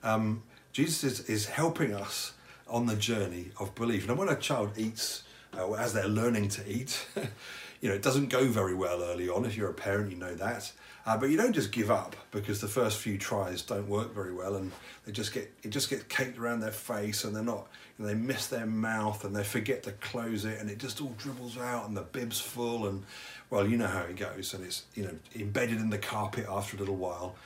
um, 0.04 0.44
Jesus 0.72 1.02
is, 1.02 1.28
is 1.28 1.46
helping 1.46 1.92
us 1.92 2.34
on 2.68 2.86
the 2.86 2.96
journey 2.96 3.50
of 3.58 3.74
belief. 3.74 4.08
And 4.08 4.18
when 4.18 4.28
a 4.28 4.36
child 4.36 4.72
eats, 4.76 5.22
uh, 5.56 5.72
as 5.72 5.92
they're 5.92 6.08
learning 6.08 6.48
to 6.50 6.70
eat, 6.70 7.06
you 7.80 7.88
know, 7.88 7.94
it 7.94 8.02
doesn't 8.02 8.28
go 8.28 8.46
very 8.46 8.74
well 8.74 9.02
early 9.02 9.28
on. 9.28 9.44
If 9.44 9.56
you're 9.56 9.70
a 9.70 9.74
parent, 9.74 10.10
you 10.10 10.16
know 10.16 10.34
that. 10.34 10.72
Uh, 11.06 11.16
but 11.16 11.30
you 11.30 11.38
don't 11.38 11.54
just 11.54 11.72
give 11.72 11.90
up 11.90 12.14
because 12.32 12.60
the 12.60 12.68
first 12.68 12.98
few 12.98 13.16
tries 13.16 13.62
don't 13.62 13.88
work 13.88 14.14
very 14.14 14.34
well, 14.34 14.56
and 14.56 14.70
they 15.06 15.12
just 15.12 15.32
get 15.32 15.50
it 15.62 15.70
just 15.70 15.88
gets 15.88 16.02
caked 16.02 16.36
around 16.36 16.60
their 16.60 16.70
face, 16.70 17.24
and 17.24 17.34
they're 17.34 17.42
not. 17.42 17.66
They 17.98 18.12
miss 18.14 18.46
their 18.46 18.66
mouth, 18.66 19.24
and 19.24 19.34
they 19.34 19.42
forget 19.42 19.82
to 19.84 19.92
close 19.92 20.44
it, 20.44 20.60
and 20.60 20.68
it 20.68 20.76
just 20.76 21.00
all 21.00 21.14
dribbles 21.16 21.56
out, 21.56 21.88
and 21.88 21.96
the 21.96 22.02
bib's 22.02 22.40
full, 22.40 22.86
and 22.86 23.04
well, 23.48 23.66
you 23.66 23.78
know 23.78 23.86
how 23.86 24.02
it 24.02 24.16
goes, 24.16 24.52
and 24.52 24.62
it's 24.62 24.84
you 24.94 25.04
know 25.04 25.14
embedded 25.34 25.78
in 25.78 25.88
the 25.88 25.96
carpet 25.96 26.44
after 26.46 26.76
a 26.76 26.80
little 26.80 26.96
while. 26.96 27.36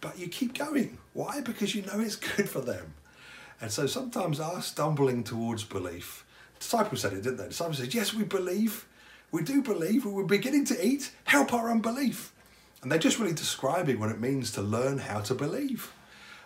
But 0.00 0.16
you 0.16 0.28
keep 0.28 0.56
going. 0.56 0.98
Why? 1.12 1.40
Because 1.40 1.74
you 1.74 1.82
know 1.82 1.98
it's 1.98 2.14
good 2.14 2.48
for 2.48 2.60
them. 2.60 2.94
And 3.60 3.70
so 3.72 3.86
sometimes 3.86 4.40
our 4.40 4.62
stumbling 4.62 5.24
towards 5.24 5.64
belief, 5.64 6.24
disciples 6.58 7.00
said 7.00 7.12
it, 7.12 7.22
didn't 7.22 7.38
they? 7.38 7.48
Disciples 7.48 7.78
said, 7.78 7.94
Yes, 7.94 8.14
we 8.14 8.24
believe. 8.24 8.86
We 9.30 9.42
do 9.42 9.62
believe. 9.62 10.06
We're 10.06 10.24
beginning 10.24 10.64
to 10.66 10.86
eat. 10.86 11.10
Help 11.24 11.52
our 11.52 11.70
unbelief. 11.70 12.32
And 12.82 12.90
they're 12.90 12.98
just 12.98 13.18
really 13.18 13.34
describing 13.34 13.98
what 13.98 14.10
it 14.10 14.20
means 14.20 14.52
to 14.52 14.62
learn 14.62 14.98
how 14.98 15.20
to 15.20 15.34
believe. 15.34 15.92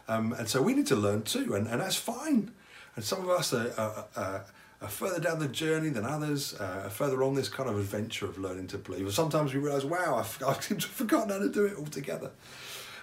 Um, 0.08 0.32
and 0.32 0.48
so 0.48 0.62
we 0.62 0.74
need 0.74 0.86
to 0.88 0.96
learn 0.96 1.22
too, 1.22 1.54
and, 1.54 1.66
and 1.68 1.80
that's 1.80 1.96
fine. 1.96 2.50
And 2.96 3.04
some 3.04 3.20
of 3.20 3.30
us 3.30 3.52
are, 3.52 3.72
are, 3.78 4.04
are, 4.16 4.44
are 4.80 4.88
further 4.88 5.20
down 5.20 5.38
the 5.38 5.48
journey 5.48 5.90
than 5.90 6.04
others, 6.04 6.54
uh, 6.54 6.82
are 6.84 6.90
further 6.90 7.22
on 7.22 7.34
this 7.34 7.48
kind 7.48 7.68
of 7.68 7.78
adventure 7.78 8.26
of 8.26 8.38
learning 8.38 8.66
to 8.68 8.78
believe. 8.78 9.02
And 9.02 9.12
sometimes 9.12 9.54
we 9.54 9.60
realise, 9.60 9.84
wow, 9.84 10.16
I've, 10.16 10.42
I've 10.46 10.84
forgotten 10.84 11.30
how 11.30 11.38
to 11.38 11.48
do 11.48 11.66
it 11.66 11.76
altogether. 11.76 12.30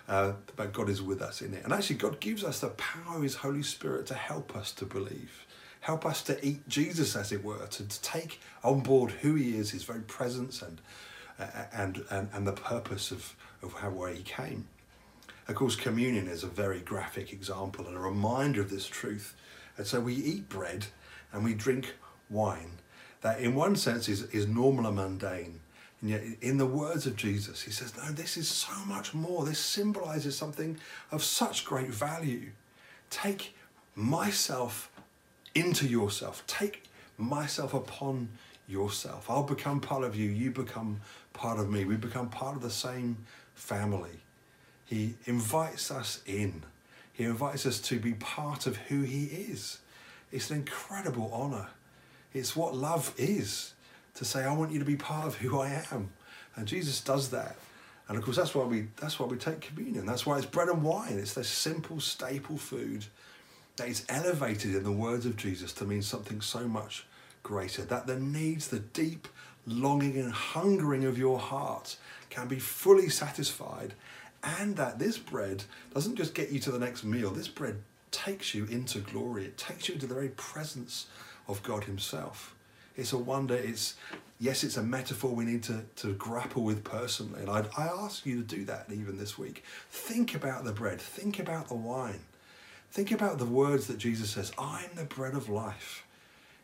Uh, 0.10 0.34
but 0.56 0.74
God 0.74 0.89
is 0.89 1.04
with 1.04 1.22
us 1.22 1.41
in 1.41 1.54
it. 1.54 1.63
And 1.63 1.72
actually, 1.72 1.98
God 1.98 2.19
gives 2.19 2.43
us 2.43 2.60
the 2.60 2.69
power 2.69 3.17
of 3.17 3.22
His 3.22 3.36
Holy 3.36 3.62
Spirit 3.62 4.08
to 4.08 4.15
help 4.15 4.56
us 4.56 4.72
to 4.74 4.86
believe, 4.86 5.45
help 5.82 6.04
us 6.04 6.24
to 6.24 6.43
eat 6.43 6.67
Jesus, 6.67 7.15
as 7.15 7.32
it 7.32 7.43
were, 7.43 7.67
to, 7.67 7.88
to 7.88 8.02
take 8.02 8.41
on 8.63 8.80
board 8.80 9.12
who 9.12 9.36
He 9.36 9.56
is, 9.56 9.69
His 9.69 9.84
very 9.84 10.02
presence, 10.02 10.63
and 10.63 10.82
uh, 11.39 11.45
and, 11.72 12.04
and 12.10 12.30
and 12.34 12.48
the 12.48 12.54
purpose 12.54 13.12
of 13.12 13.36
of 13.62 13.74
how 13.74 13.91
where 13.91 14.12
He 14.12 14.24
came. 14.24 14.67
Of 15.48 15.56
course, 15.56 15.76
communion 15.76 16.28
is 16.28 16.43
a 16.43 16.48
very 16.48 16.80
graphic 16.80 17.32
example 17.32 17.88
and 17.88 17.95
a 17.95 18.00
reminder 18.00 18.62
of 18.62 18.69
this 18.69 18.88
truth. 18.88 19.36
And 19.78 19.88
so 19.88 20.00
we 20.00 20.13
eat 20.13 20.50
bread 20.50 20.88
and 21.32 21.43
we 21.43 21.54
drink 21.56 21.95
wine 22.30 22.74
that, 23.22 23.39
in 23.39 23.56
one 23.56 23.76
sense, 23.76 24.08
is, 24.08 24.24
is 24.26 24.48
normal 24.48 24.86
and 24.86 24.95
mundane 24.95 25.60
and 26.02 26.10
yet, 26.10 26.24
in 26.42 26.58
the 26.58 26.66
words 26.66 27.06
of 27.06 27.16
Jesus, 27.16 27.62
he 27.62 27.72
says, 27.72 27.96
No, 27.98 28.12
this 28.12 28.38
is 28.38 28.48
so 28.48 28.74
much 28.86 29.14
more. 29.14 29.46
This 29.46 29.60
symbolizes 29.60 30.38
something 30.38 30.78
of 31.12 31.24
such 31.24 31.66
great 31.66 31.90
value. 31.90 32.52
Take 33.10 33.56
myself 33.96 34.90
into 35.56 35.88
yourself, 35.88 36.44
take 36.48 36.86
myself 37.18 37.74
upon 37.74 38.30
yourself. 38.68 39.30
I'll 39.30 39.44
become 39.44 39.82
part 39.82 40.04
of 40.04 40.16
you, 40.16 40.30
you 40.30 40.52
become 40.52 41.02
part 41.34 41.60
of 41.60 41.70
me. 41.70 41.84
We 41.84 41.98
become 41.98 42.30
part 42.30 42.56
of 42.56 42.62
the 42.62 42.70
same 42.70 43.18
family. 43.56 44.22
He 44.86 45.16
invites 45.26 45.92
us 45.92 46.22
in, 46.26 46.64
he 47.12 47.26
invites 47.26 47.66
us 47.66 47.80
to 47.82 48.00
be 48.00 48.14
part 48.14 48.68
of 48.68 48.78
who 48.78 49.02
he 49.02 49.26
is. 49.26 49.80
It's 50.32 50.50
an 50.50 50.58
incredible 50.58 51.30
honor. 51.34 51.68
It's 52.34 52.56
what 52.56 52.76
love 52.76 53.14
is 53.18 53.74
to 54.15 54.26
say, 54.26 54.43
I 54.43 54.54
want 54.54 54.72
you 54.72 54.80
to 54.80 54.86
be 54.86 54.95
part 54.95 55.28
of 55.28 55.36
who 55.36 55.60
I 55.60 55.84
am. 55.91 56.12
And 56.56 56.67
Jesus 56.67 57.02
does 57.02 57.30
that. 57.30 57.56
And 58.08 58.17
of 58.17 58.24
course, 58.24 58.38
that's 58.38 58.56
why 58.56 58.63
we 58.63 58.88
that's 59.00 59.19
why 59.19 59.28
we 59.28 59.38
take 59.38 59.62
communion. 59.62 60.06
That's 60.06 60.26
why 60.26 60.38
it's 60.38 60.45
bread 60.45 60.67
and 60.67 60.82
wine. 60.84 61.19
It's 61.19 61.36
this 61.36 61.48
simple 61.48 62.00
staple 62.00 62.58
food 62.58 63.06
that 63.78 63.88
is 63.88 64.04
elevated 64.10 64.76
in 64.76 64.84
the 64.84 64.91
words 64.91 65.26
of 65.26 65.38
Jesus 65.38 65.72
to 65.74 65.86
mean 65.86 66.02
something 66.02 66.41
so 66.41 66.67
much 66.67 67.06
greater. 67.43 67.84
That 67.84 68.08
the 68.08 68.19
needs, 68.19 68.67
the 68.67 68.80
deep 68.80 69.28
longing 69.65 70.17
and 70.17 70.34
hungering 70.34 71.06
of 71.06 71.17
your 71.17 71.38
heart 71.38 71.98
can 72.32 72.48
be 72.48 72.60
fully 72.60 73.10
satisfied, 73.10 73.93
and 74.43 74.76
that 74.76 74.98
this 74.98 75.17
bread 75.19 75.63
doesn't 75.93 76.15
just 76.15 76.34
get 76.34 76.50
you 76.50 76.60
to 76.62 76.72
the 76.72 76.80
next 76.80 77.04
meal. 77.04 77.30
This 77.30 77.48
bread 77.48 77.78
takes 78.12 78.56
you 78.56 78.65
into 78.65 79.00
glory. 79.00 79.45
It 79.45 79.58
takes 79.58 79.88
you 79.88 79.93
into 79.93 80.08
the 80.08 80.15
very 80.15 80.30
presence 80.30 81.08
of 81.48 81.62
God 81.62 81.84
Himself. 81.84 82.56
It's 82.95 83.13
a 83.13 83.17
wonder. 83.17 83.56
It's 83.56 83.95
yes, 84.39 84.63
it's 84.63 84.78
a 84.78 84.84
metaphor 84.84 85.32
we 85.32 85.45
need 85.45 85.63
to, 85.63 85.84
to 85.97 86.13
grapple 86.13 86.63
with 86.63 86.84
personally. 86.84 87.41
And 87.41 87.49
i 87.49 87.65
I 87.78 87.88
ask 87.88 88.25
you 88.25 88.41
to 88.41 88.56
do 88.56 88.65
that 88.65 88.88
even 88.91 89.17
this 89.17 89.38
week. 89.38 89.63
Think 89.89 90.36
about 90.36 90.63
the 90.63 90.71
bread. 90.71 90.99
Think 90.99 91.39
about 91.39 91.67
the 91.67 91.75
wine. 91.75 92.21
Think 92.91 93.12
about 93.12 93.38
the 93.38 93.45
words 93.45 93.88
that 93.88 93.99
Jesus 93.99 94.32
says, 94.32 94.52
I'm 94.58 94.89
the 94.95 95.04
bread 95.04 95.36
of 95.36 95.47
life. 95.47 96.06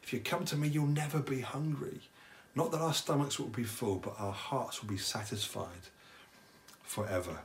If 0.02 0.12
you 0.12 0.20
come 0.20 0.46
to 0.46 0.56
me, 0.56 0.68
you'll 0.68 0.88
never 0.88 1.20
be 1.20 1.42
hungry. 1.42 2.02
Not 2.56 2.72
that 2.72 2.82
our 2.82 2.94
stomachs 2.94 3.38
will 3.38 3.48
be 3.48 3.64
full, 3.64 3.98
but 3.98 4.16
our 4.18 4.32
hearts 4.32 4.82
will 4.82 4.90
be 4.90 4.98
satisfied 4.98 5.90
forever. 6.84 7.40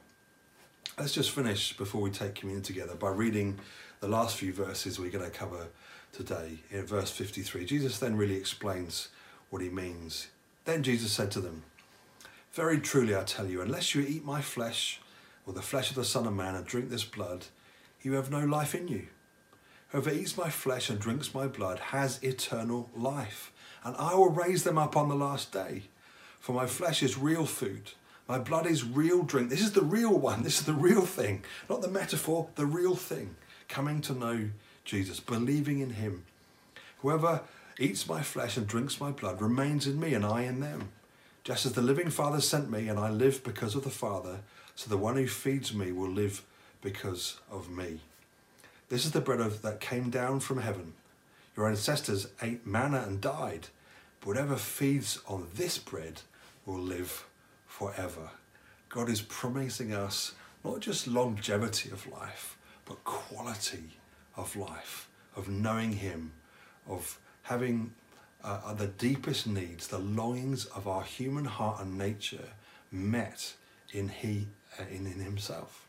Let's 0.98 1.12
just 1.12 1.30
finish 1.30 1.76
before 1.76 2.00
we 2.00 2.10
take 2.10 2.34
communion 2.34 2.62
together 2.62 2.94
by 2.94 3.10
reading 3.10 3.58
the 4.00 4.08
last 4.08 4.36
few 4.36 4.52
verses 4.52 4.98
we're 4.98 5.10
going 5.10 5.24
to 5.24 5.30
cover 5.30 5.68
today 6.10 6.58
in 6.70 6.86
verse 6.86 7.10
53. 7.10 7.66
Jesus 7.66 7.98
then 7.98 8.16
really 8.16 8.36
explains 8.36 9.08
what 9.50 9.60
he 9.60 9.68
means. 9.68 10.28
Then 10.64 10.82
Jesus 10.82 11.12
said 11.12 11.30
to 11.32 11.40
them, 11.40 11.64
Very 12.52 12.80
truly 12.80 13.14
I 13.14 13.24
tell 13.24 13.46
you, 13.46 13.60
unless 13.60 13.94
you 13.94 14.00
eat 14.00 14.24
my 14.24 14.40
flesh 14.40 15.00
or 15.46 15.52
the 15.52 15.60
flesh 15.60 15.90
of 15.90 15.96
the 15.96 16.04
Son 16.04 16.26
of 16.26 16.32
Man 16.34 16.54
and 16.54 16.66
drink 16.66 16.88
this 16.88 17.04
blood, 17.04 17.46
you 18.00 18.14
have 18.14 18.30
no 18.30 18.44
life 18.44 18.74
in 18.74 18.88
you. 18.88 19.08
Whoever 19.88 20.10
eats 20.10 20.36
my 20.38 20.48
flesh 20.48 20.88
and 20.88 20.98
drinks 20.98 21.34
my 21.34 21.46
blood 21.46 21.78
has 21.78 22.22
eternal 22.22 22.88
life, 22.96 23.52
and 23.84 23.94
I 23.96 24.14
will 24.14 24.30
raise 24.30 24.64
them 24.64 24.78
up 24.78 24.96
on 24.96 25.10
the 25.10 25.14
last 25.14 25.52
day. 25.52 25.82
For 26.38 26.52
my 26.54 26.66
flesh 26.66 27.02
is 27.02 27.18
real 27.18 27.44
food, 27.44 27.90
My 28.26 28.38
blood 28.38 28.66
is 28.66 28.82
real 28.82 29.24
drink. 29.24 29.50
This 29.50 29.60
is 29.60 29.72
the 29.72 29.82
real 29.82 30.16
one. 30.16 30.42
This 30.42 30.60
is 30.60 30.64
the 30.64 30.72
real 30.72 31.04
thing. 31.04 31.44
Not 31.68 31.82
the 31.82 31.88
metaphor, 31.88 32.48
the 32.54 32.64
real 32.64 32.94
thing. 32.94 33.34
Coming 33.70 34.00
to 34.02 34.12
know 34.12 34.50
Jesus, 34.84 35.20
believing 35.20 35.78
in 35.78 35.90
him. 35.90 36.24
Whoever 36.98 37.42
eats 37.78 38.08
my 38.08 38.20
flesh 38.20 38.56
and 38.56 38.66
drinks 38.66 39.00
my 39.00 39.12
blood 39.12 39.40
remains 39.40 39.86
in 39.86 40.00
me 40.00 40.12
and 40.12 40.26
I 40.26 40.42
in 40.42 40.58
them. 40.58 40.88
Just 41.44 41.64
as 41.64 41.72
the 41.74 41.80
living 41.80 42.10
Father 42.10 42.40
sent 42.40 42.68
me 42.68 42.88
and 42.88 42.98
I 42.98 43.10
live 43.10 43.44
because 43.44 43.76
of 43.76 43.84
the 43.84 43.90
Father, 43.90 44.40
so 44.74 44.90
the 44.90 44.96
one 44.96 45.14
who 45.14 45.28
feeds 45.28 45.72
me 45.72 45.92
will 45.92 46.10
live 46.10 46.42
because 46.82 47.38
of 47.48 47.70
me. 47.70 48.00
This 48.88 49.04
is 49.04 49.12
the 49.12 49.20
bread 49.20 49.40
of, 49.40 49.62
that 49.62 49.78
came 49.78 50.10
down 50.10 50.40
from 50.40 50.60
heaven. 50.60 50.94
Your 51.56 51.68
ancestors 51.68 52.26
ate 52.42 52.66
manna 52.66 53.04
and 53.06 53.20
died. 53.20 53.68
But 54.18 54.26
whatever 54.26 54.56
feeds 54.56 55.20
on 55.28 55.46
this 55.54 55.78
bread 55.78 56.22
will 56.66 56.80
live 56.80 57.24
forever. 57.68 58.30
God 58.88 59.08
is 59.08 59.22
promising 59.22 59.94
us 59.94 60.34
not 60.64 60.80
just 60.80 61.06
longevity 61.06 61.90
of 61.90 62.10
life, 62.10 62.58
but 62.84 63.02
quality 63.04 63.98
of 64.36 64.56
life, 64.56 65.08
of 65.36 65.48
knowing 65.48 65.92
Him, 65.92 66.32
of 66.88 67.18
having 67.42 67.92
uh, 68.42 68.72
the 68.74 68.86
deepest 68.86 69.46
needs, 69.46 69.88
the 69.88 69.98
longings 69.98 70.64
of 70.66 70.88
our 70.88 71.02
human 71.02 71.44
heart 71.44 71.80
and 71.80 71.98
nature 71.98 72.48
met 72.90 73.54
in 73.92 74.08
He, 74.08 74.48
uh, 74.78 74.84
in, 74.90 75.06
in 75.06 75.20
Himself. 75.20 75.86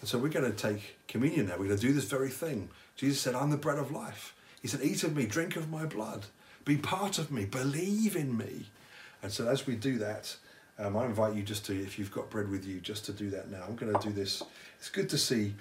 And 0.00 0.08
so 0.08 0.18
we're 0.18 0.28
going 0.28 0.50
to 0.50 0.56
take 0.56 0.98
communion 1.08 1.46
now. 1.46 1.52
We're 1.52 1.66
going 1.66 1.78
to 1.78 1.86
do 1.86 1.92
this 1.92 2.04
very 2.04 2.28
thing. 2.28 2.68
Jesus 2.96 3.20
said, 3.20 3.34
I'm 3.34 3.50
the 3.50 3.56
bread 3.56 3.78
of 3.78 3.90
life. 3.90 4.34
He 4.60 4.68
said, 4.68 4.80
Eat 4.82 5.04
of 5.04 5.16
me, 5.16 5.26
drink 5.26 5.56
of 5.56 5.70
my 5.70 5.86
blood, 5.86 6.26
be 6.64 6.76
part 6.76 7.18
of 7.18 7.30
me, 7.30 7.44
believe 7.44 8.16
in 8.16 8.36
me. 8.36 8.66
And 9.22 9.32
so 9.32 9.48
as 9.48 9.66
we 9.66 9.76
do 9.76 9.98
that, 9.98 10.36
um, 10.78 10.96
I 10.96 11.06
invite 11.06 11.34
you 11.34 11.42
just 11.42 11.64
to, 11.66 11.74
if 11.74 11.98
you've 11.98 12.10
got 12.10 12.30
bread 12.30 12.48
with 12.50 12.66
you, 12.66 12.80
just 12.80 13.04
to 13.06 13.12
do 13.12 13.30
that 13.30 13.50
now. 13.50 13.62
I'm 13.66 13.76
going 13.76 13.92
to 13.92 14.06
do 14.06 14.12
this. 14.12 14.42
It's 14.78 14.88
good 14.88 15.08
to 15.10 15.18
see 15.18 15.54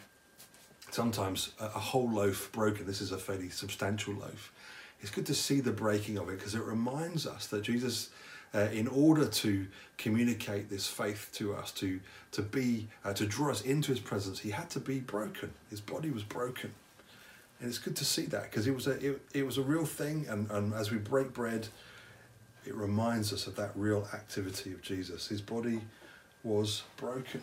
sometimes 0.93 1.53
a, 1.59 1.65
a 1.65 1.79
whole 1.79 2.09
loaf 2.09 2.51
broken. 2.51 2.85
This 2.85 3.01
is 3.01 3.11
a 3.11 3.17
fairly 3.17 3.49
substantial 3.49 4.13
loaf. 4.13 4.51
It's 5.01 5.11
good 5.11 5.25
to 5.25 5.33
see 5.33 5.59
the 5.59 5.71
breaking 5.71 6.17
of 6.17 6.29
it 6.29 6.37
because 6.37 6.55
it 6.55 6.63
reminds 6.63 7.27
us 7.27 7.47
that 7.47 7.63
Jesus, 7.63 8.09
uh, 8.53 8.69
in 8.71 8.87
order 8.87 9.25
to 9.25 9.67
communicate 9.97 10.69
this 10.69 10.87
faith 10.87 11.29
to 11.33 11.53
us, 11.55 11.71
to 11.73 11.99
to 12.31 12.41
be 12.41 12.87
uh, 13.03 13.13
to 13.13 13.25
draw 13.25 13.51
us 13.51 13.61
into 13.61 13.91
His 13.91 13.99
presence, 13.99 14.39
He 14.39 14.51
had 14.51 14.69
to 14.71 14.79
be 14.79 14.99
broken. 14.99 15.53
His 15.69 15.81
body 15.81 16.09
was 16.09 16.23
broken, 16.23 16.71
and 17.59 17.67
it's 17.67 17.79
good 17.79 17.95
to 17.97 18.05
see 18.05 18.25
that 18.27 18.43
because 18.43 18.67
it 18.67 18.73
was 18.73 18.87
a 18.87 18.91
it, 19.05 19.21
it 19.33 19.45
was 19.45 19.57
a 19.57 19.63
real 19.63 19.85
thing. 19.85 20.25
And, 20.29 20.49
and 20.49 20.73
as 20.73 20.91
we 20.91 20.99
break 20.99 21.33
bread, 21.33 21.67
it 22.65 22.75
reminds 22.75 23.33
us 23.33 23.45
of 23.45 23.55
that 23.57 23.71
real 23.75 24.07
activity 24.13 24.71
of 24.71 24.81
Jesus. 24.81 25.27
His 25.27 25.41
body 25.41 25.81
was 26.43 26.83
broken, 26.95 27.41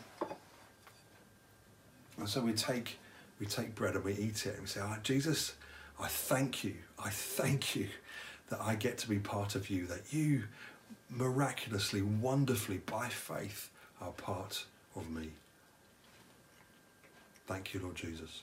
and 2.17 2.29
so 2.29 2.41
we 2.41 2.53
take 2.53 2.97
we 3.41 3.47
take 3.47 3.75
bread 3.75 3.95
and 3.95 4.05
we 4.05 4.13
eat 4.13 4.47
it 4.47 4.53
and 4.53 4.61
we 4.61 4.67
say, 4.67 4.81
oh, 4.83 4.97
Jesus, 5.03 5.55
I 5.99 6.07
thank 6.07 6.63
you. 6.63 6.75
I 7.03 7.09
thank 7.09 7.75
you 7.75 7.89
that 8.51 8.61
I 8.61 8.75
get 8.75 8.99
to 8.99 9.09
be 9.09 9.19
part 9.19 9.55
of 9.55 9.71
you, 9.71 9.87
that 9.87 10.13
you 10.13 10.45
miraculously, 11.09 12.03
wonderfully, 12.03 12.79
by 12.85 13.09
faith, 13.09 13.71
are 14.01 14.13
part 14.13 14.65
of 14.95 15.11
me. 15.11 15.31
Thank 17.47 17.75
you, 17.75 17.81
Lord 17.81 17.97
Jesus. 17.97 18.43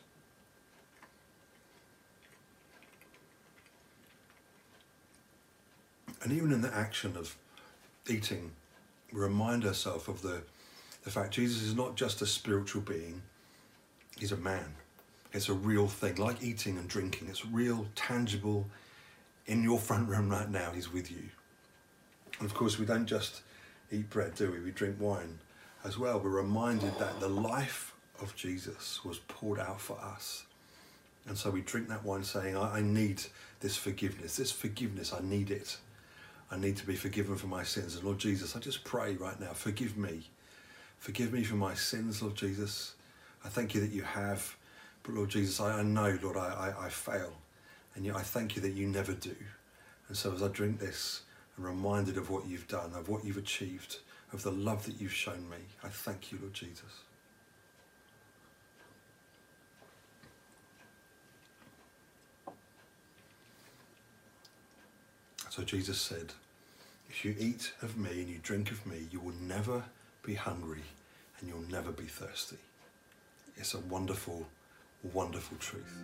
And 6.24 6.34
even 6.34 6.52
in 6.52 6.62
the 6.62 6.74
action 6.74 7.16
of 7.16 7.36
eating, 8.10 8.52
we 9.14 9.20
remind 9.20 9.66
ourselves 9.66 10.08
of 10.08 10.22
the, 10.22 10.42
the 11.04 11.12
fact 11.12 11.36
Jesus 11.36 11.62
is 11.62 11.76
not 11.76 11.96
just 11.96 12.22
a 12.22 12.26
spiritual 12.26 12.82
being, 12.82 13.22
he's 14.18 14.32
a 14.32 14.38
man. 14.38 14.74
It's 15.34 15.50
a 15.50 15.54
real 15.54 15.88
thing, 15.88 16.16
like 16.16 16.42
eating 16.42 16.78
and 16.78 16.88
drinking. 16.88 17.28
It's 17.30 17.46
real, 17.46 17.88
tangible. 17.96 18.66
In 19.46 19.64
your 19.64 19.80
front 19.80 20.10
room 20.10 20.30
right 20.30 20.50
now, 20.50 20.72
He's 20.72 20.92
with 20.92 21.10
you. 21.10 21.24
And 22.40 22.50
of 22.50 22.54
course, 22.54 22.78
we 22.78 22.86
don't 22.86 23.06
just 23.06 23.42
eat 23.92 24.10
bread, 24.10 24.36
do 24.36 24.52
we? 24.52 24.60
We 24.60 24.72
drink 24.72 24.98
wine 25.00 25.40
as 25.86 25.98
well. 25.98 26.20
We're 26.20 26.30
reminded 26.32 26.98
that 27.00 27.20
the 27.20 27.30
life 27.30 27.94
of 28.22 28.36
Jesus 28.36 29.04
was 29.06 29.20
poured 29.20 29.60
out 29.60 29.80
for 29.80 29.98
us. 30.00 30.46
And 31.28 31.38
so 31.38 31.50
we 31.50 31.62
drink 31.62 31.88
that 31.90 32.04
wine 32.04 32.24
saying, 32.24 32.58
I, 32.58 32.78
I 32.78 32.82
need 32.82 33.22
this 33.60 33.78
forgiveness. 33.78 34.36
This 34.36 34.52
forgiveness, 34.52 35.14
I 35.14 35.22
need 35.24 35.52
it. 35.52 35.78
I 36.52 36.58
need 36.58 36.78
to 36.78 36.86
be 36.86 36.96
forgiven 36.96 37.36
for 37.36 37.48
my 37.48 37.64
sins. 37.64 37.96
And 37.96 38.04
Lord 38.04 38.20
Jesus, 38.20 38.56
I 38.56 38.60
just 38.60 38.84
pray 38.84 39.16
right 39.16 39.40
now, 39.40 39.54
forgive 39.54 39.98
me. 39.98 40.24
Forgive 41.00 41.32
me 41.32 41.44
for 41.44 41.56
my 41.56 41.74
sins, 41.74 42.22
Lord 42.22 42.36
Jesus. 42.36 42.96
I 43.46 43.50
thank 43.50 43.76
you 43.76 43.82
that 43.82 43.92
you 43.92 44.02
have. 44.02 44.57
But 45.08 45.16
Lord 45.16 45.30
Jesus, 45.30 45.62
I, 45.62 45.80
I 45.80 45.84
know, 45.84 46.20
Lord, 46.22 46.36
I, 46.36 46.74
I, 46.78 46.86
I 46.86 46.90
fail. 46.90 47.32
And 47.96 48.06
yet 48.06 48.18
I 48.18 48.22
thank 48.22 48.58
you 48.58 48.62
that 48.62 48.74
you 48.74 48.88
never 48.88 49.14
do. 49.14 49.36
And 50.10 50.18
so 50.18 50.34
as 50.34 50.44
I 50.44 50.50
drink 50.50 50.80
this, 50.80 51.22
I'm 51.58 51.64
reminded 51.64 52.18
of 52.18 52.30
what 52.30 52.46
you've 52.46 52.68
done, 52.68 52.92
of 52.94 53.08
what 53.08 53.24
you've 53.24 53.38
achieved, 53.38 54.00
of 54.34 54.44
the 54.44 54.52
love 54.52 54.86
that 54.86 55.00
you've 55.00 55.14
shown 55.14 55.50
me. 55.50 55.58
I 55.82 55.88
thank 55.88 56.34
you, 56.34 56.40
Lord 56.42 56.54
Jesus. 56.54 56.82
So 65.50 65.64
Jesus 65.64 66.00
said, 66.00 66.34
If 67.10 67.24
you 67.24 67.34
eat 67.40 67.72
of 67.82 67.98
me 67.98 68.12
and 68.12 68.28
you 68.30 68.40
drink 68.44 68.72
of 68.72 68.86
me, 68.86 69.08
you 69.10 69.22
will 69.22 69.34
never 69.42 69.86
be 70.22 70.36
hungry 70.36 70.84
and 71.40 71.48
you'll 71.50 71.72
never 71.72 71.92
be 71.92 72.04
thirsty. 72.04 72.58
It's 73.56 73.74
a 73.74 73.80
wonderful, 73.80 74.46
wonderful 75.04 75.58
truth. 75.58 75.98